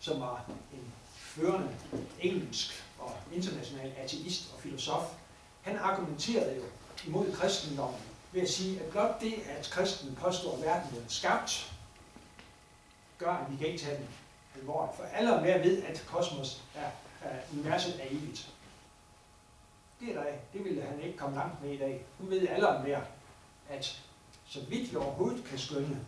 som 0.00 0.20
var 0.20 0.44
en 0.72 0.92
førende 1.16 1.76
engelsk 2.20 2.84
og 2.98 3.16
international 3.32 3.92
ateist 3.96 4.52
og 4.54 4.60
filosof, 4.60 5.04
han 5.62 5.76
argumenterede 5.78 6.56
jo 6.56 6.62
imod 7.06 7.32
kristendommen 7.32 8.00
ved 8.32 8.42
at 8.42 8.50
sige, 8.50 8.80
at 8.80 8.90
blot 8.90 9.20
det, 9.20 9.34
at 9.58 9.68
kristne 9.72 10.14
påstår, 10.14 10.56
at 10.56 10.62
verden 10.62 10.96
er 10.96 11.08
skabt, 11.08 11.72
gør, 13.18 13.32
at 13.32 13.52
vi 13.52 13.56
kan 13.56 13.66
ikke 13.66 13.84
tage 13.84 13.96
den 13.96 14.08
alvorligt. 14.60 14.96
For 14.96 15.04
alle 15.04 15.34
og 15.36 15.42
mere 15.42 15.62
ved, 15.62 15.82
at 15.82 16.04
kosmos 16.06 16.62
er, 16.74 16.90
er 17.22 17.36
universet 17.52 18.02
er 18.02 18.06
evigt. 18.10 18.48
Det, 20.00 20.08
er 20.08 20.22
der, 20.22 20.30
det 20.52 20.64
ville 20.64 20.82
han 20.82 21.00
ikke 21.00 21.18
komme 21.18 21.36
langt 21.36 21.62
med 21.62 21.70
i 21.70 21.78
dag. 21.78 22.04
Nu 22.18 22.26
ved 22.26 22.48
alle 22.48 22.68
og 22.68 22.84
mere, 22.84 23.00
at 23.68 24.02
så 24.46 24.60
vidt 24.60 24.92
vi 24.92 24.96
overhovedet 24.96 25.44
kan 25.44 25.58
skønne, 25.58 26.00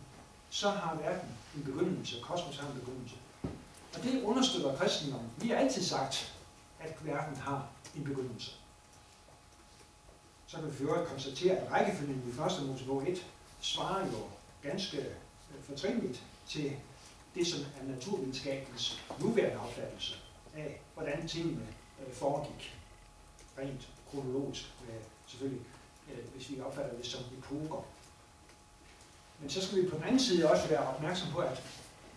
så 0.50 0.70
har 0.70 0.94
verden 0.94 1.28
en 1.56 1.64
begyndelse, 1.64 2.20
kosmos 2.22 2.58
har 2.58 2.68
en 2.68 2.80
begyndelse. 2.80 3.16
Og 3.94 4.02
det 4.02 4.22
understøtter 4.22 4.76
kristendommen. 4.76 5.30
Vi 5.36 5.48
har 5.48 5.56
altid 5.56 5.82
sagt, 5.82 6.34
at 6.80 6.96
verden 7.04 7.36
har 7.36 7.66
en 7.96 8.04
begyndelse. 8.04 8.52
Så 10.54 10.60
kan 10.60 10.70
vi 10.70 10.76
for 10.76 11.04
konstatere, 11.04 11.56
at 11.56 11.72
rækkefølgen 11.72 12.22
i 12.28 12.32
første 12.32 12.64
Mosebog 12.64 13.10
1 13.10 13.26
svarer 13.60 14.06
jo 14.06 14.18
ganske 14.62 14.98
øh, 14.98 15.62
fortrinligt 15.62 16.22
til 16.48 16.72
det, 17.34 17.46
som 17.46 17.60
er 17.60 17.94
naturvidenskabens 17.94 19.02
nuværende 19.20 19.60
opfattelse 19.60 20.14
af, 20.56 20.80
hvordan 20.94 21.28
tingene 21.28 21.66
øh, 22.00 22.12
foregik. 22.12 22.76
Rent 23.58 23.88
kronologisk, 24.10 24.64
øh, 24.88 24.94
selvfølgelig, 25.26 25.62
hvis 26.34 26.50
vi 26.50 26.60
opfatter 26.60 26.96
det 26.96 27.06
som 27.06 27.20
epoker. 27.38 27.84
Men 29.40 29.50
så 29.50 29.66
skal 29.66 29.82
vi 29.82 29.88
på 29.88 29.96
den 29.96 30.04
anden 30.04 30.20
side 30.20 30.50
også 30.50 30.68
være 30.68 30.88
opmærksom 30.88 31.32
på, 31.32 31.38
at 31.38 31.62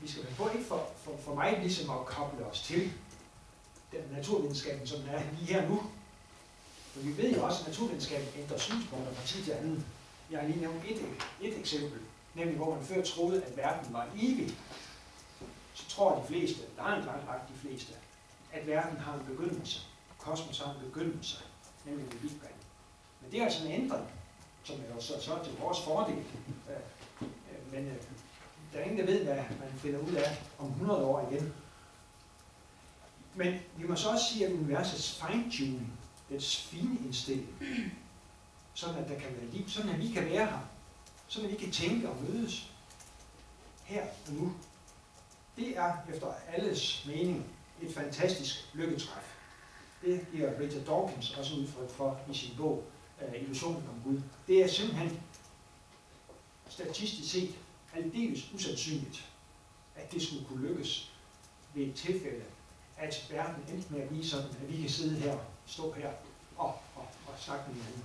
vi 0.02 0.08
skal 0.08 0.24
på 0.38 0.50
ikke 0.50 0.66
for, 0.66 0.90
for, 0.98 1.18
for 1.18 1.36
mig 1.36 1.60
ligesom 1.62 1.90
at 1.90 2.06
koble 2.06 2.46
os 2.46 2.62
til 2.62 2.92
den 3.92 4.02
naturvidenskaben, 4.12 4.88
som 4.88 5.00
den 5.00 5.10
er 5.10 5.22
lige 5.40 5.54
her 5.54 5.70
nu. 5.70 5.84
For 6.98 7.04
vi 7.04 7.18
ved 7.18 7.34
jo 7.34 7.46
også, 7.46 7.60
at 7.62 7.68
naturvidenskaben 7.68 8.28
ændrer 8.38 8.58
synspunkter 8.58 9.14
fra 9.14 9.28
tid 9.28 9.44
til 9.44 9.52
anden. 9.52 9.86
Jeg 10.32 10.40
har 10.40 10.48
lige 10.48 10.60
nævnt 10.60 10.84
et, 10.88 11.02
et 11.42 11.60
eksempel, 11.60 12.00
nemlig 12.36 12.56
hvor 12.58 12.76
man 12.76 12.86
før 12.86 13.04
troede, 13.04 13.44
at 13.44 13.58
verden 13.58 13.94
var 13.94 14.08
evig. 14.16 14.58
Så 15.74 15.90
tror 15.90 16.20
de 16.20 16.28
fleste, 16.28 16.62
langt, 16.78 17.06
langt, 17.06 17.26
langt 17.26 17.50
de 17.50 17.54
fleste, 17.68 17.94
at 18.54 18.68
verden 18.68 18.98
har 18.98 19.14
en 19.14 19.26
begyndelse. 19.26 19.80
Kosmos 20.18 20.60
har 20.60 20.72
en 20.72 20.80
begyndelse, 20.86 21.38
nemlig 21.86 22.06
ved 22.06 22.20
Big 22.20 22.32
Bang. 22.42 22.56
Men 23.22 23.32
det 23.32 23.40
er 23.40 23.46
altså 23.46 23.66
en 23.66 23.72
ændring, 23.72 24.08
som 24.64 24.76
er 24.76 24.96
jo 24.96 25.02
så, 25.02 25.14
så 25.22 25.44
til 25.44 25.54
vores 25.60 25.80
fordel. 25.80 26.24
Øh, 26.70 27.28
men 27.72 27.88
øh, 27.88 27.96
der 28.74 28.80
er 28.80 28.84
ingen, 28.84 28.98
der 29.00 29.06
ved, 29.06 29.24
hvad 29.24 29.36
man 29.36 29.74
finder 29.78 30.00
ud 30.00 30.14
af 30.14 30.38
om 30.60 30.70
100 30.70 31.06
år 31.06 31.30
igen. 31.32 31.54
Men 33.36 33.60
vi 33.78 33.88
må 33.88 33.96
så 33.96 34.10
også 34.10 34.26
sige, 34.34 34.46
at 34.46 34.54
universets 34.54 35.24
fine-tuning, 35.24 35.98
dens 36.30 36.58
fine 36.58 37.00
indstilling, 37.06 37.56
sådan 38.74 39.04
at 39.04 39.10
der 39.10 39.20
kan 39.20 39.38
være 39.38 39.52
liv, 39.52 39.70
sådan 39.70 39.90
at 39.90 40.00
vi 40.00 40.12
kan 40.12 40.26
være 40.26 40.46
her, 40.46 40.60
sådan 41.28 41.50
at 41.50 41.56
vi 41.56 41.64
kan 41.64 41.74
tænke 41.74 42.10
og 42.10 42.24
mødes 42.24 42.72
her 43.84 44.04
og 44.28 44.34
nu, 44.34 44.54
det 45.56 45.78
er 45.78 45.98
efter 46.14 46.34
alles 46.54 47.04
mening 47.08 47.46
et 47.82 47.94
fantastisk 47.94 48.70
lykketræf. 48.74 49.24
Det 50.02 50.26
giver 50.32 50.60
Richard 50.60 50.84
Dawkins 50.84 51.32
også 51.32 51.56
udtryk 51.56 51.90
for 51.90 52.20
i 52.32 52.34
sin 52.34 52.58
bog 52.58 52.84
øh, 53.22 53.42
Illusionen 53.42 53.84
om 53.90 54.02
Gud. 54.04 54.22
Det 54.48 54.64
er 54.64 54.68
simpelthen 54.68 55.22
statistisk 56.70 57.32
set 57.32 57.56
aldeles 57.96 58.54
usandsynligt, 58.54 59.30
at 59.96 60.12
det 60.12 60.22
skulle 60.22 60.46
kunne 60.46 60.68
lykkes 60.68 61.12
ved 61.74 61.84
et 61.84 61.96
tilfælde, 61.96 62.44
at 62.98 63.28
verden 63.30 63.76
endte 63.76 63.94
med 63.94 64.02
at 64.02 64.10
blive 64.10 64.26
sådan, 64.26 64.50
at 64.50 64.72
vi 64.72 64.82
kan 64.82 64.90
sidde 64.90 65.16
her, 65.20 65.38
stå 65.68 65.94
her 65.94 66.10
og, 66.58 66.80
og, 66.96 67.08
og 67.28 67.34
snakke 67.38 67.64
med 67.68 67.76
hinanden. 67.76 68.04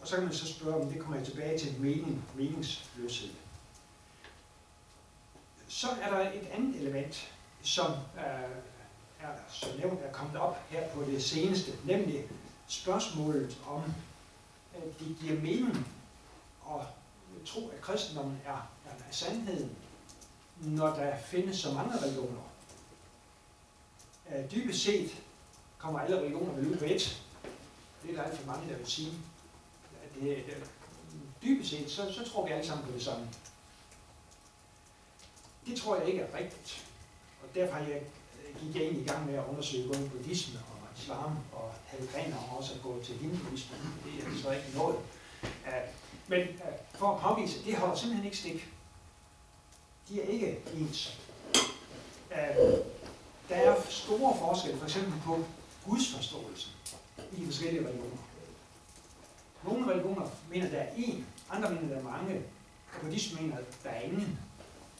Og 0.00 0.08
så 0.08 0.14
kan 0.14 0.24
man 0.24 0.34
så 0.34 0.52
spørge, 0.52 0.82
om 0.82 0.92
det 0.92 1.00
kommer 1.00 1.16
jeg 1.16 1.26
tilbage 1.26 1.58
til 1.58 1.80
mening, 1.80 2.24
meningsløshed. 2.34 3.30
Så 5.68 5.88
er 6.02 6.10
der 6.10 6.30
et 6.30 6.46
andet 6.46 6.80
element, 6.80 7.32
som 7.62 7.90
øh, 8.16 8.50
er, 9.20 9.28
som 9.48 9.68
nævnt 9.78 10.00
er 10.00 10.12
kommet 10.12 10.36
op 10.36 10.56
her 10.68 10.88
på 10.88 11.04
det 11.04 11.24
seneste, 11.24 11.72
nemlig 11.84 12.24
spørgsmålet 12.68 13.58
om, 13.66 13.82
at 14.74 14.98
det 15.00 15.16
giver 15.20 15.40
mening 15.40 15.86
at 16.70 16.86
tro, 17.46 17.68
at 17.68 17.80
kristendommen 17.80 18.40
er, 18.44 18.70
er, 18.86 18.90
er 19.08 19.12
sandheden, 19.12 19.76
når 20.60 20.86
der 20.86 21.16
findes 21.16 21.56
så 21.56 21.72
mange 21.72 21.98
religioner. 22.02 22.40
Uh, 24.26 24.50
dybest 24.50 24.82
set 24.82 25.10
kommer 25.78 26.00
alle 26.00 26.18
religioner 26.18 26.52
vel 26.52 26.72
ud 26.72 26.76
på 26.76 26.84
et. 26.84 27.22
Det 28.02 28.10
er 28.10 28.14
der 28.14 28.22
alt 28.22 28.38
for 28.38 28.46
mange, 28.46 28.68
der 28.68 28.76
vil 28.76 28.86
sige. 28.86 29.12
At 30.04 30.14
det, 30.14 30.36
det, 30.46 30.70
dybest 31.42 31.70
set, 31.70 31.90
så, 31.90 32.12
så 32.12 32.30
tror 32.30 32.46
vi 32.46 32.52
alle 32.52 32.66
sammen 32.66 32.86
på 32.86 32.92
det 32.92 33.02
samme. 33.02 33.28
Det 35.66 35.76
tror 35.76 35.96
jeg 35.96 36.08
ikke 36.08 36.20
er 36.20 36.38
rigtigt. 36.38 36.86
Og 37.42 37.54
derfor 37.54 37.74
har 37.74 37.80
jeg, 37.80 38.02
øh, 38.46 38.60
gik 38.60 38.76
jeg 38.76 38.84
ind 38.84 39.00
i 39.00 39.04
gang 39.04 39.26
med 39.26 39.34
at 39.34 39.44
undersøge 39.50 39.86
både 39.86 40.08
buddhisme 40.08 40.58
og 40.58 40.98
islam, 40.98 41.36
og 41.52 41.74
havde 41.86 42.06
planer 42.06 42.36
om 42.36 42.56
også 42.56 42.74
at 42.74 42.82
gå 42.82 43.02
til 43.04 43.14
hinduisme. 43.14 43.76
Det 44.04 44.24
er 44.24 44.42
så 44.42 44.50
ikke 44.50 44.70
noget. 44.74 44.96
Men 46.28 46.40
øh, 46.40 46.48
for 46.94 47.14
at 47.14 47.20
påvise, 47.20 47.64
det 47.64 47.76
holder 47.76 47.94
simpelthen 47.94 48.24
ikke 48.24 48.36
stik. 48.36 48.68
De 50.10 50.22
er 50.22 50.26
ikke 50.26 50.58
ens. 50.74 51.20
Der 53.48 53.56
er 53.56 53.82
store 53.88 54.38
forskelle, 54.38 54.78
for 54.78 54.84
eksempel 54.86 55.20
på 55.24 55.44
gudsforståelsen 55.86 56.72
i 57.32 57.40
de 57.40 57.46
forskellige 57.46 57.86
religioner. 57.86 58.16
Nogle 59.64 59.90
religioner 59.92 60.26
mener, 60.50 60.66
at 60.66 60.72
der 60.72 60.78
er 60.78 60.90
én, 60.94 61.22
andre 61.50 61.70
mener, 61.70 61.82
at 61.84 61.90
der 61.90 61.96
er 61.98 62.18
mange. 62.18 62.42
Buddhisme 63.00 63.40
mener, 63.40 63.56
at 63.56 63.64
der 63.84 63.90
er 63.90 64.00
ingen 64.00 64.38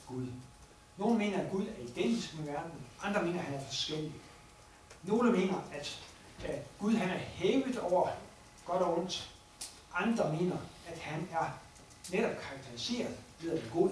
Gud. 0.06 0.26
Nogle 0.96 1.18
mener, 1.18 1.40
at 1.40 1.50
Gud 1.50 1.66
er 1.66 1.82
identisk 1.88 2.38
med 2.38 2.44
verden, 2.44 2.72
andre 3.02 3.22
mener, 3.22 3.38
at 3.38 3.44
han 3.44 3.54
er 3.54 3.64
forskellig. 3.64 4.12
Nogle 5.02 5.32
mener, 5.32 5.54
at, 5.72 6.00
at 6.44 6.62
Gud 6.78 6.94
han 6.94 7.10
er 7.10 7.18
hævet 7.18 7.78
over 7.78 8.08
godt 8.66 8.82
og 8.82 8.98
ondt. 8.98 9.30
Andre 9.94 10.36
mener, 10.40 10.56
at 10.88 10.98
han 10.98 11.28
er 11.32 11.58
netop 12.12 12.36
karakteriseret 12.42 13.16
ved 13.40 13.50
at 13.50 13.62
være 13.62 13.70
god. 13.72 13.90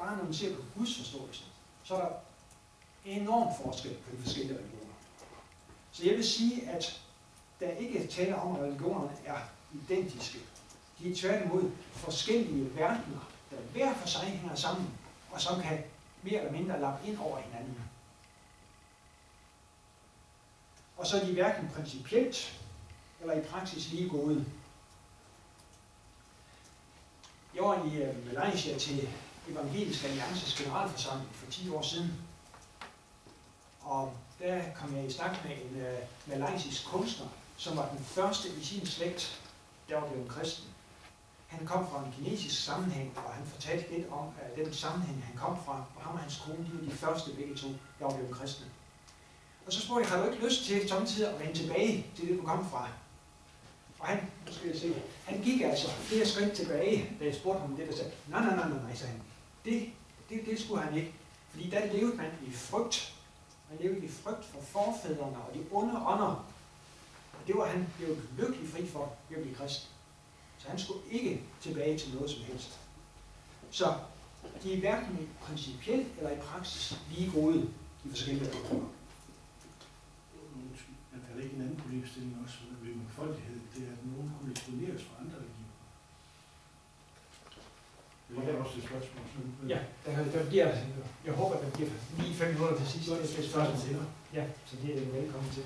Bare 0.00 0.16
når 0.16 0.24
man 0.24 0.34
ser 0.34 0.56
på 0.56 0.62
Guds 0.76 0.96
forståelse, 0.96 1.44
så 1.84 1.94
er 1.94 2.00
der 2.00 2.14
enorm 3.04 3.64
forskel 3.64 3.94
på 3.94 4.16
de 4.16 4.22
forskellige 4.22 4.58
religioner. 4.58 4.94
Så 5.92 6.04
jeg 6.04 6.14
vil 6.16 6.24
sige, 6.28 6.70
at 6.70 7.00
der 7.60 7.70
ikke 7.70 8.06
taler 8.06 8.36
om, 8.36 8.56
at 8.56 8.62
religionerne 8.62 9.16
er 9.24 9.38
identiske. 9.74 10.38
De 10.98 11.10
er 11.10 11.16
tværtimod 11.16 11.70
forskellige 11.92 12.74
verdener, 12.74 13.30
der 13.50 13.56
hver 13.72 13.94
for 13.94 14.08
sig 14.08 14.20
hænger 14.22 14.54
sammen, 14.54 14.90
og 15.30 15.40
som 15.40 15.62
kan 15.62 15.78
mere 16.22 16.38
eller 16.38 16.52
mindre 16.52 16.80
lappe 16.80 17.08
ind 17.08 17.18
over 17.18 17.38
hinanden. 17.38 17.90
og 21.00 21.06
så 21.06 21.20
er 21.20 21.24
de 21.24 21.32
hverken 21.32 21.70
principielt 21.74 22.60
eller 23.20 23.34
i 23.34 23.40
praksis 23.40 23.92
lige 23.92 24.08
gode. 24.08 24.44
Jeg 27.54 27.62
var 27.62 27.84
i 27.84 28.02
øh, 28.02 28.26
Malaysia 28.26 28.78
til 28.78 29.08
Evangelisk 29.50 30.04
Alliances 30.04 30.54
generalforsamling 30.54 31.30
for 31.34 31.50
10 31.50 31.70
år 31.70 31.82
siden, 31.82 32.12
og 33.80 34.12
der 34.38 34.62
kom 34.74 34.96
jeg 34.96 35.06
i 35.06 35.12
snak 35.12 35.44
med 35.44 35.52
en 35.56 35.76
uh, 35.76 36.38
malaysisk 36.38 36.86
kunstner, 36.86 37.26
som 37.56 37.76
var 37.76 37.88
den 37.88 38.04
første 38.04 38.48
i 38.60 38.64
sin 38.64 38.86
slægt, 38.86 39.40
der 39.88 40.00
var 40.00 40.08
blevet 40.08 40.28
kristen. 40.28 40.64
Han 41.46 41.66
kom 41.66 41.88
fra 41.90 42.04
en 42.04 42.12
kinesisk 42.12 42.64
sammenhæng, 42.64 43.12
og 43.16 43.34
han 43.34 43.46
fortalte 43.46 43.92
lidt 43.92 44.08
om 44.10 44.26
uh, 44.26 44.64
den 44.64 44.74
sammenhæng, 44.74 45.24
han 45.24 45.36
kom 45.36 45.56
fra, 45.64 45.84
og 45.96 46.02
ham 46.02 46.14
og 46.14 46.20
hans 46.20 46.42
kone, 46.46 46.58
de 46.58 46.72
var 46.74 46.90
de 46.90 46.96
første 46.96 47.30
begge 47.30 47.54
to, 47.54 47.68
der 47.68 48.04
var 48.04 48.14
blevet 48.14 48.34
kristne. 48.34 48.66
Og 49.66 49.72
så 49.72 49.80
spurgte 49.80 50.00
jeg, 50.00 50.18
har 50.18 50.26
du 50.26 50.32
ikke 50.32 50.46
lyst 50.46 50.64
til 50.64 50.88
samtidig 50.88 51.28
at 51.30 51.40
vende 51.40 51.54
tilbage 51.54 52.06
til 52.16 52.28
det, 52.28 52.38
du 52.38 52.42
kom 52.46 52.70
fra? 52.70 52.88
Og 53.98 54.06
han, 54.06 54.18
nu 54.46 54.52
skal 54.52 54.68
jeg 54.68 54.80
se, 54.80 54.94
han 55.24 55.40
gik 55.42 55.60
altså 55.60 55.90
flere 55.90 56.26
skridt 56.26 56.52
tilbage, 56.52 57.16
da 57.20 57.24
jeg 57.24 57.34
spurgte 57.34 57.60
ham 57.60 57.76
det, 57.76 57.88
der 57.88 57.96
sagde, 57.96 58.10
nej, 58.28 58.40
nej, 58.40 58.56
nej, 58.56 58.68
nej, 58.68 58.78
nej, 58.82 58.94
sagde 58.94 59.12
han. 59.12 59.22
Det, 59.64 59.90
det, 60.28 60.46
det 60.46 60.60
skulle 60.60 60.82
han 60.82 60.96
ikke. 60.96 61.14
Fordi 61.50 61.70
der 61.70 61.92
levede 61.92 62.16
man 62.16 62.30
i 62.46 62.50
frygt. 62.50 63.14
Man 63.70 63.78
levede 63.80 64.04
i 64.04 64.08
frygt 64.08 64.44
for 64.44 64.60
forfædrene 64.60 65.36
og 65.36 65.54
de 65.54 65.64
onde 65.72 65.92
ånder. 65.92 66.46
Og 67.32 67.46
det 67.46 67.56
var 67.56 67.66
han 67.66 67.88
blev 67.98 68.16
lykkelig 68.38 68.68
fri 68.68 68.86
for 68.86 69.12
ved 69.28 69.36
at 69.36 69.42
blive 69.42 69.56
kristen. 69.56 69.88
Så 70.58 70.68
han 70.68 70.78
skulle 70.78 71.00
ikke 71.10 71.42
tilbage 71.60 71.98
til 71.98 72.14
noget 72.14 72.30
som 72.30 72.42
helst. 72.42 72.80
Så 73.70 73.94
de 74.62 74.74
er 74.74 74.80
hverken 74.80 75.28
principielt 75.40 76.08
eller 76.18 76.30
i 76.30 76.38
praksis 76.38 76.98
lige 77.10 77.30
gode, 77.30 77.60
de 78.04 78.08
forskellige 78.08 78.50
religioner. 78.50 78.88
der 81.40 81.44
ikke 81.44 81.56
en 81.56 81.62
anden 81.62 81.76
problemstilling 81.76 82.36
også 82.44 82.58
ved 82.82 82.94
mangfoldighed? 82.94 83.60
Det 83.74 83.82
er, 83.88 83.92
at 83.92 84.06
nogen 84.06 84.32
kunne 84.38 84.50
eksponeres 84.50 85.02
for 85.02 85.14
andre 85.20 85.36
religioner. 85.36 85.59
Det 88.36 88.54
er 88.54 88.58
også 88.62 88.78
et 88.78 88.84
spørgsmål. 88.84 89.24
Sådan, 89.34 89.68
Ja, 89.68 89.78
der, 90.06 90.24
der 90.38 90.46
bliver, 90.48 90.76
jeg 91.24 91.34
håber, 91.34 91.60
der 91.60 91.70
bliver 91.70 91.90
lige 92.18 92.34
fem 92.34 92.48
minutter 92.54 92.76
til 92.76 92.86
sidst. 92.88 93.08
Det 93.08 93.18
er 93.18 93.38
et 93.42 93.50
spørgsmål. 93.50 94.06
Ja, 94.34 94.44
så 94.66 94.76
det 94.82 95.02
er 95.02 95.12
velkommen 95.20 95.50
til. 95.52 95.64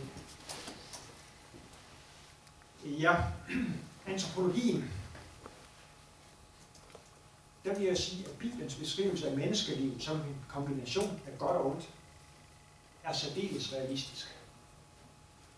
Ja, 3.01 3.17
antropologien. 4.07 4.91
Der 7.65 7.75
vil 7.75 7.87
jeg 7.87 7.99
sige, 7.99 8.25
at 8.25 8.39
Bibelens 8.39 8.75
beskrivelse 8.75 9.31
af 9.31 9.37
menneskelivet 9.37 10.03
som 10.03 10.17
en 10.17 10.37
kombination 10.49 11.21
af 11.27 11.39
godt 11.39 11.57
og 11.57 11.67
ondt, 11.71 11.89
er 13.05 13.13
særdeles 13.13 13.73
realistisk. 13.73 14.37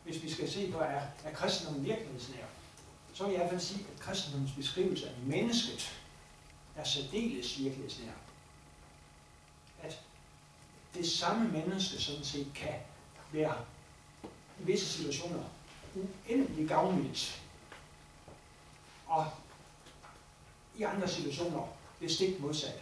Hvis 0.05 0.23
vi 0.23 0.31
skal 0.31 0.51
se 0.51 0.73
på, 0.73 0.79
er, 0.79 1.01
er 1.25 1.35
kristendommen 1.35 1.85
virkelighedsnær, 1.85 2.45
så 3.15 3.25
vil 3.25 3.33
jeg 3.33 3.41
i 3.41 3.43
hvert 3.43 3.51
fald 3.51 3.61
sige, 3.61 3.87
at 3.95 4.01
kristendommens 4.01 4.53
beskrivelse 4.53 5.09
af 5.09 5.15
mennesket 5.27 6.01
er 6.77 6.85
særdeles 6.85 7.59
virkelighedsnær. 7.59 8.13
At 9.83 10.01
det 10.95 11.11
samme 11.11 11.49
menneske 11.49 12.03
sådan 12.03 12.25
set 12.25 12.47
kan 12.55 12.75
være 13.33 13.55
i 14.61 14.63
visse 14.63 14.87
situationer 14.87 15.45
uendelig 15.95 16.69
gavnligt, 16.69 17.43
og 19.07 19.31
i 20.77 20.83
andre 20.83 21.09
situationer 21.09 21.69
det 22.01 22.11
stik 22.11 22.41
modsatte. 22.41 22.81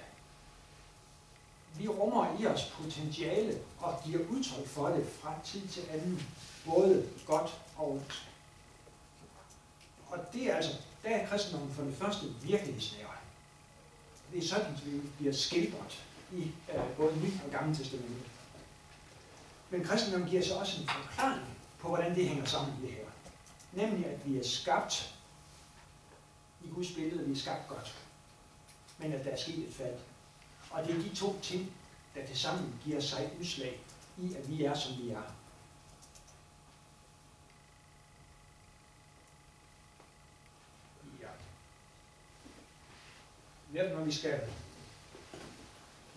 Vi 1.78 1.88
rummer 1.88 2.40
i 2.40 2.46
os 2.46 2.72
potentiale 2.80 3.60
og 3.78 4.00
giver 4.04 4.28
udtryk 4.28 4.66
for 4.66 4.88
det 4.88 5.06
fra 5.20 5.34
tid 5.44 5.68
til 5.68 5.82
anden, 5.90 6.26
både 6.66 7.08
godt 7.26 7.60
og 7.76 7.90
ondt. 7.92 8.28
Og 10.06 10.18
det 10.32 10.50
er 10.50 10.56
altså, 10.56 10.72
der 11.02 11.10
er 11.10 11.26
kristendommen 11.26 11.74
for 11.74 11.82
det 11.82 11.96
første 11.96 12.26
virkelighedsnære. 12.42 13.23
Det 14.32 14.44
er 14.44 14.48
sådan, 14.48 14.78
vi 14.84 15.00
bliver 15.18 15.32
skildret 15.32 16.04
i 16.32 16.52
øh, 16.74 16.96
både 16.96 17.16
Nyt 17.16 17.32
og 17.44 17.50
Gamle 17.50 17.76
Testamentet. 17.76 18.22
Men 19.70 19.84
kristendommen 19.84 20.30
giver 20.30 20.42
så 20.42 20.54
også 20.54 20.80
en 20.80 20.88
forklaring 20.88 21.46
på, 21.78 21.88
hvordan 21.88 22.14
det 22.14 22.28
hænger 22.28 22.44
sammen 22.44 22.74
i 22.78 22.86
det 22.86 22.94
her. 22.94 23.04
Nemlig, 23.72 24.06
at 24.06 24.26
vi 24.26 24.38
er 24.38 24.44
skabt 24.44 25.14
i 26.64 26.68
Guds 26.68 26.90
billede, 26.90 27.24
vi 27.26 27.32
er 27.32 27.36
skabt 27.36 27.68
godt. 27.68 27.98
Men 28.98 29.12
at 29.12 29.24
der 29.24 29.30
er 29.30 29.36
sket 29.36 29.68
et 29.68 29.74
fald. 29.74 29.94
Og 30.70 30.84
det 30.86 30.96
er 30.96 31.02
de 31.02 31.14
to 31.14 31.40
ting, 31.42 31.72
der 32.14 32.26
til 32.26 32.38
sammen 32.38 32.80
giver 32.84 33.00
sig 33.00 33.30
udslag 33.40 33.80
i, 34.18 34.34
at 34.34 34.50
vi 34.50 34.64
er, 34.64 34.74
som 34.74 34.92
vi 35.02 35.10
er. 35.10 35.22
Ja. 41.20 41.28
Netop 43.74 43.98
når 43.98 44.04
vi 44.04 44.12
skal 44.12 44.40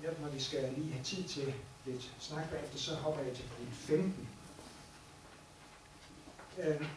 netop 0.02 0.20
når 0.20 0.30
vi 0.30 0.40
skal 0.40 0.74
lige 0.74 0.94
have 0.94 1.04
tid 1.04 1.24
til 1.24 1.54
lidt 1.86 2.12
snak 2.20 2.50
bagefter, 2.50 2.78
så 2.78 2.96
hopper 2.96 3.24
jeg 3.24 3.36
til 3.36 3.44
punkt 3.58 3.76
15. 3.76 4.30
Øh, 6.58 6.88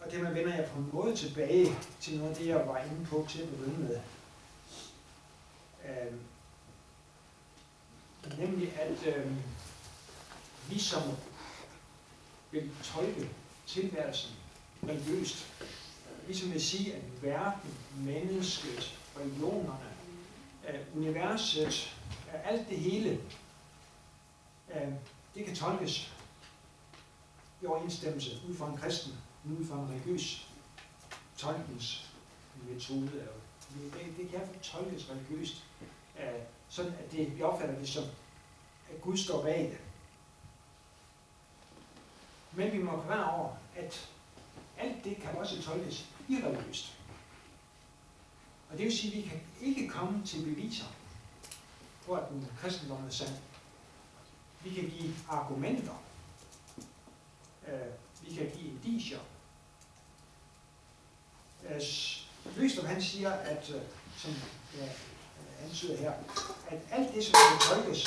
og 0.00 0.12
det 0.12 0.20
man 0.20 0.34
vender 0.34 0.54
jeg 0.54 0.70
på 0.70 0.78
en 0.78 0.90
måde 0.92 1.16
tilbage 1.16 1.76
til 2.00 2.18
noget 2.18 2.30
af 2.30 2.36
det, 2.36 2.46
jeg 2.46 2.68
var 2.68 2.78
inde 2.78 3.06
på 3.06 3.26
til 3.30 3.42
at 3.42 3.48
begynde 3.48 3.78
med. 3.78 4.00
Øh, 5.84 6.14
nemlig 8.38 8.80
at 8.80 9.06
øh, 9.16 9.32
vi 10.68 10.78
som 10.78 11.02
vil 12.50 12.70
tolke 12.82 13.28
tilværelsen 13.66 14.30
religiøst, 14.88 15.46
ligesom 16.30 16.52
vil 16.52 16.62
sige, 16.62 16.94
at 16.94 17.22
verden, 17.22 17.74
mennesket, 17.96 18.98
religionerne, 19.16 19.90
øh, 20.68 20.96
universet, 20.96 21.96
øh, 22.28 22.48
alt 22.52 22.68
det 22.68 22.78
hele, 22.78 23.20
øh, 24.74 24.88
det 25.34 25.44
kan 25.44 25.54
tolkes 25.54 26.12
i 27.62 27.66
overensstemmelse 27.66 28.30
ud 28.48 28.54
fra 28.54 28.70
en 28.70 28.76
kristen, 28.76 29.12
ud 29.58 29.66
fra 29.66 29.74
en 29.74 29.88
religiøs 29.88 30.48
tolkningsmetode. 31.36 33.28
Det, 33.92 34.14
det 34.16 34.30
kan 34.30 34.40
tolkes 34.62 35.10
religiøst, 35.10 35.64
sådan 36.68 36.92
at 36.92 37.12
det, 37.12 37.36
vi 37.36 37.42
opfatter 37.42 37.78
det 37.78 37.88
som, 37.88 38.04
at 38.90 39.00
Gud 39.00 39.16
står 39.16 39.42
bag 39.42 39.62
det. 39.62 39.78
Men 42.52 42.72
vi 42.72 42.82
må 42.82 43.02
være 43.02 43.30
over, 43.30 43.56
at 43.76 44.08
alt 44.78 45.04
det 45.04 45.16
kan 45.16 45.36
også 45.36 45.62
tolkes 45.62 46.10
irreligiøst. 46.30 46.96
Og 48.70 48.78
det 48.78 48.84
vil 48.84 48.98
sige, 48.98 49.12
at 49.12 49.24
vi 49.24 49.28
kan 49.28 49.40
ikke 49.60 49.88
komme 49.88 50.26
til 50.26 50.44
beviser 50.44 50.84
på, 52.06 52.12
at 52.14 52.28
den 52.30 52.48
kristendom 52.60 53.06
er 53.06 53.10
sand. 53.10 53.34
Vi 54.64 54.70
kan 54.70 54.88
give 54.88 55.14
argumenter. 55.28 56.02
Øh, 57.68 57.80
vi 58.22 58.34
kan 58.34 58.50
give 58.56 58.72
indicier. 58.84 59.18
Øh, 61.68 61.80
Løstrup 62.56 62.84
han 62.86 63.02
siger, 63.02 63.30
at, 63.30 63.70
øh, 63.70 63.82
som 64.16 64.34
jeg 64.78 64.92
antyder 65.62 65.96
her, 65.96 66.12
at 66.68 66.80
alt 66.90 67.14
det, 67.14 67.24
som 67.24 67.34
kan 67.34 67.76
tolkes 67.76 68.06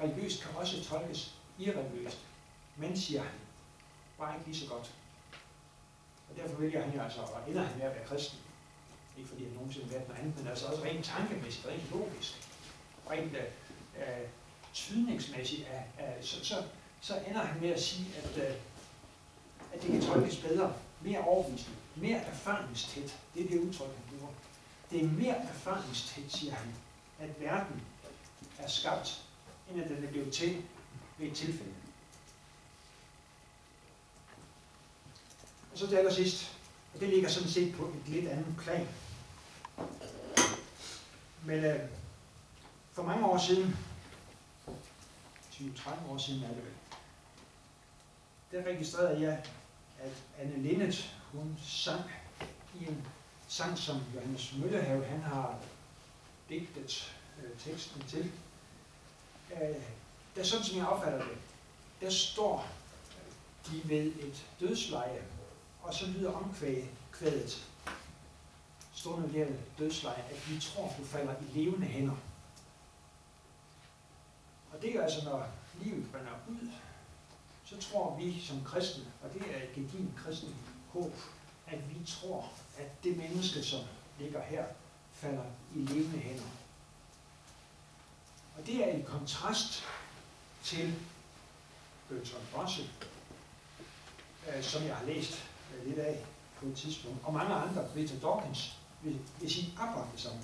religiøst, 0.00 0.42
kan 0.42 0.56
også 0.56 0.84
tolkes 0.84 1.34
irreligiøst. 1.58 2.18
Men, 2.76 3.00
siger 3.00 3.22
han, 3.22 3.32
bare 4.18 4.34
ikke 4.34 4.46
lige 4.46 4.60
så 4.60 4.68
godt. 4.68 4.94
Og 6.30 6.36
derfor 6.36 6.56
vælger 6.60 6.82
han 6.82 6.94
jo 6.94 7.02
altså, 7.02 7.20
og 7.20 7.50
ender 7.50 7.62
han 7.62 7.78
med 7.78 7.86
at 7.86 7.94
være 7.94 8.06
kristen. 8.06 8.38
Ikke 9.16 9.28
fordi 9.28 9.44
han 9.44 9.52
nogensinde 9.52 9.86
har 9.86 9.92
været 9.92 10.08
noget 10.08 10.20
andet, 10.20 10.38
men 10.38 10.46
altså 10.46 10.66
også 10.66 10.82
rent 10.84 11.04
tankemæssigt, 11.04 11.66
rent 11.66 11.90
logisk, 11.90 12.32
rent 13.10 13.34
øh, 13.34 13.42
øh 13.96 14.26
tydningsmæssigt, 14.76 15.60
øh, 15.60 16.24
så, 16.24 16.44
så, 16.44 16.54
så 17.00 17.20
ender 17.28 17.40
han 17.40 17.60
med 17.60 17.70
at 17.70 17.82
sige, 17.82 18.06
at, 18.16 18.48
øh, 18.48 18.54
at 19.74 19.82
det 19.82 19.90
kan 19.90 20.02
tolkes 20.02 20.36
bedre, 20.36 20.72
mere 21.00 21.20
overbevisende, 21.20 21.76
mere 21.96 22.18
erfaringstæt. 22.18 23.18
Det 23.34 23.44
er 23.44 23.48
det 23.48 23.60
udtryk, 23.60 23.86
han 23.86 24.18
bruger. 24.18 24.32
Det 24.90 25.04
er 25.04 25.08
mere 25.08 25.34
erfaringstæt, 25.34 26.24
siger 26.28 26.54
han, 26.54 26.74
at 27.18 27.40
verden 27.40 27.82
er 28.58 28.68
skabt, 28.68 29.24
end 29.70 29.82
at 29.82 29.88
den 29.88 30.04
er 30.04 30.10
blevet 30.10 30.32
til 30.32 30.62
ved 31.18 31.26
et 31.26 31.34
tilfælde. 31.34 31.72
Og 35.76 35.80
så 35.80 35.88
til 35.88 35.96
allersidst, 35.96 36.52
og 36.94 37.00
det 37.00 37.08
ligger 37.08 37.28
sådan 37.28 37.48
set 37.48 37.74
på 37.74 37.84
et 37.84 38.08
lidt 38.08 38.28
andet 38.28 38.56
plan. 38.58 38.88
Men 41.44 41.64
øh, 41.64 41.80
for 42.92 43.02
mange 43.02 43.26
år 43.26 43.38
siden, 43.38 43.76
20-30 45.52 46.10
år 46.10 46.18
siden 46.18 46.42
er 46.42 46.48
det 46.48 46.56
vel, 46.56 46.72
der 48.52 48.70
registrerede 48.70 49.20
jeg, 49.20 49.44
at 49.98 50.12
Anne 50.38 50.62
Linnet, 50.62 51.14
hun 51.32 51.56
sang 51.64 52.02
i 52.80 52.84
en 52.84 53.06
sang, 53.48 53.78
som 53.78 54.00
Johannes 54.14 54.54
Møllehave, 54.58 55.04
han 55.04 55.20
har 55.20 55.58
digtet 56.48 57.16
øh, 57.42 57.58
teksten 57.58 58.02
til. 58.08 58.32
Øh, 59.52 59.76
der 60.36 60.44
sådan 60.44 60.64
som 60.64 60.78
jeg 60.78 60.86
opfatter 60.86 61.18
det, 61.18 61.38
der 62.00 62.10
står 62.10 62.68
de 63.66 63.88
ved 63.88 64.06
et 64.06 64.46
dødsleje, 64.60 65.22
og 65.86 65.94
så 65.94 66.06
lyder 66.06 66.32
omkvædet, 66.32 67.66
stående 68.94 69.32
der 69.32 69.46
dødsleje, 69.78 70.22
at 70.30 70.50
vi 70.50 70.60
tror, 70.60 70.94
du 70.98 71.04
falder 71.04 71.34
i 71.40 71.58
levende 71.58 71.86
hænder. 71.86 72.16
Og 74.72 74.82
det 74.82 74.96
er 74.96 75.02
altså, 75.02 75.24
når 75.24 75.46
livet 75.82 76.10
brænder 76.12 76.32
ud, 76.48 76.70
så 77.64 77.78
tror 77.78 78.16
vi 78.16 78.40
som 78.40 78.64
kristne, 78.64 79.04
og 79.22 79.34
det 79.34 79.42
er 79.54 79.62
et 79.62 79.74
gedigent 79.74 80.16
kristen 80.16 80.54
håb, 80.92 81.12
at 81.66 81.78
vi 81.90 82.06
tror, 82.06 82.52
at 82.78 83.04
det 83.04 83.16
menneske, 83.16 83.62
som 83.62 83.80
ligger 84.18 84.42
her, 84.42 84.64
falder 85.12 85.44
i 85.74 85.78
levende 85.78 86.18
hænder. 86.18 86.50
Og 88.58 88.66
det 88.66 88.88
er 88.88 88.96
i 88.96 89.02
kontrast 89.02 89.84
til 90.62 90.94
Bertrand 92.08 92.44
Russell, 92.56 92.88
øh, 94.48 94.62
som 94.62 94.82
jeg 94.82 94.96
har 94.96 95.04
læst 95.04 95.50
lidt 95.84 95.98
af 95.98 96.24
på 96.60 96.66
et 96.66 96.74
tidspunkt, 96.76 97.18
og 97.24 97.32
mange 97.32 97.54
andre, 97.54 97.86
Richard 97.96 98.20
Dawkins, 98.20 98.76
vil, 99.02 99.18
vil 99.40 99.50
sige 99.50 99.74
akkurat 99.78 100.06
det 100.12 100.20
samme. 100.20 100.38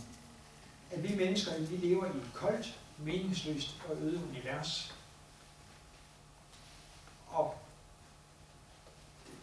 At 0.91 1.03
vi 1.03 1.15
mennesker, 1.15 1.59
vi 1.59 1.77
lever 1.77 2.07
i 2.07 2.17
et 2.17 2.31
koldt, 2.35 2.79
meningsløst 2.99 3.77
og 3.89 3.97
øde 3.97 4.25
univers. 4.29 4.95
Og 7.29 7.55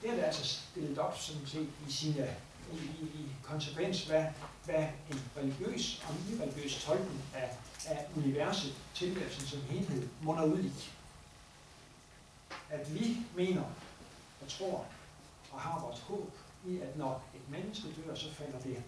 det 0.01 0.09
er 0.09 0.15
der 0.15 0.23
altså 0.23 0.45
stillet 0.45 0.97
op 0.97 1.17
sådan 1.17 1.47
set 1.47 1.69
i 1.87 1.91
sine 1.91 2.23
øh, 2.23 2.33
i, 2.73 2.77
i, 2.77 3.05
i 3.05 3.27
konsekvens, 3.43 4.03
hvad, 4.03 4.25
hvad 4.65 4.87
en 5.11 5.21
religiøs 5.37 6.03
og 6.07 6.15
en 6.15 6.35
irreligiøs 6.35 6.83
tolkning 6.83 7.21
af, 7.33 7.57
af 7.87 8.07
universet, 8.17 8.73
tilværelsen 8.93 9.47
som 9.47 9.61
helhed, 9.61 10.07
munder 10.21 10.43
ud 10.43 10.59
i. 10.59 10.71
at 12.69 12.93
vi 12.93 13.17
mener 13.35 13.63
og 14.41 14.47
tror 14.47 14.85
og 15.51 15.59
har 15.59 15.81
vores 15.81 15.99
håb 15.99 16.31
i, 16.65 16.79
at 16.79 16.97
når 16.97 17.23
et 17.35 17.49
menneske 17.49 17.87
dør, 17.87 18.15
så 18.15 18.31
falder 18.31 18.59
det 18.59 18.83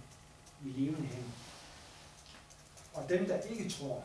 i 0.65 0.69
levende 0.69 1.07
hænder. 1.07 1.31
Og 2.93 3.09
dem, 3.09 3.27
der 3.27 3.41
ikke 3.41 3.69
tror, 3.69 4.03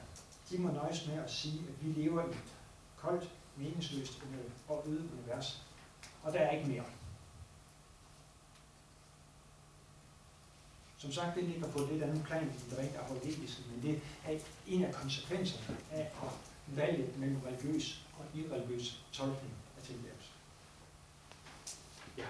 de 0.51 0.59
må 0.59 0.73
nøjes 0.73 1.07
med 1.07 1.14
at 1.14 1.31
sige, 1.31 1.61
at 1.69 1.87
vi 1.87 2.03
lever 2.03 2.25
i 2.25 2.31
et 2.31 2.55
koldt, 2.97 3.31
meningsløst 3.57 4.23
og 4.69 4.85
øde 4.87 5.09
univers. 5.12 5.62
Og 6.23 6.33
der 6.33 6.38
er 6.38 6.57
ikke 6.57 6.69
mere. 6.69 6.85
Som 10.99 11.12
sagt, 11.12 11.37
det 11.37 11.45
ligger 11.45 11.69
på 11.73 11.79
et 11.79 11.88
lidt 11.92 12.03
andet 12.03 12.25
plan, 12.25 12.42
end 12.42 12.71
det 12.71 12.79
rent 12.79 12.97
apologetiske, 12.97 13.62
men 13.71 13.83
det 13.83 14.01
er 14.25 14.38
en 14.66 14.85
af 14.85 14.95
konsekvenserne 14.95 15.77
af 15.90 16.01
at 16.23 16.31
vælge 16.66 17.12
mellem 17.16 17.40
religiøs 17.47 18.07
og 18.19 18.25
irreligiøs 18.35 19.05
tolkning 19.12 19.55
af 19.77 19.83
tilværelsen. 19.83 20.33
Ja. 22.19 22.25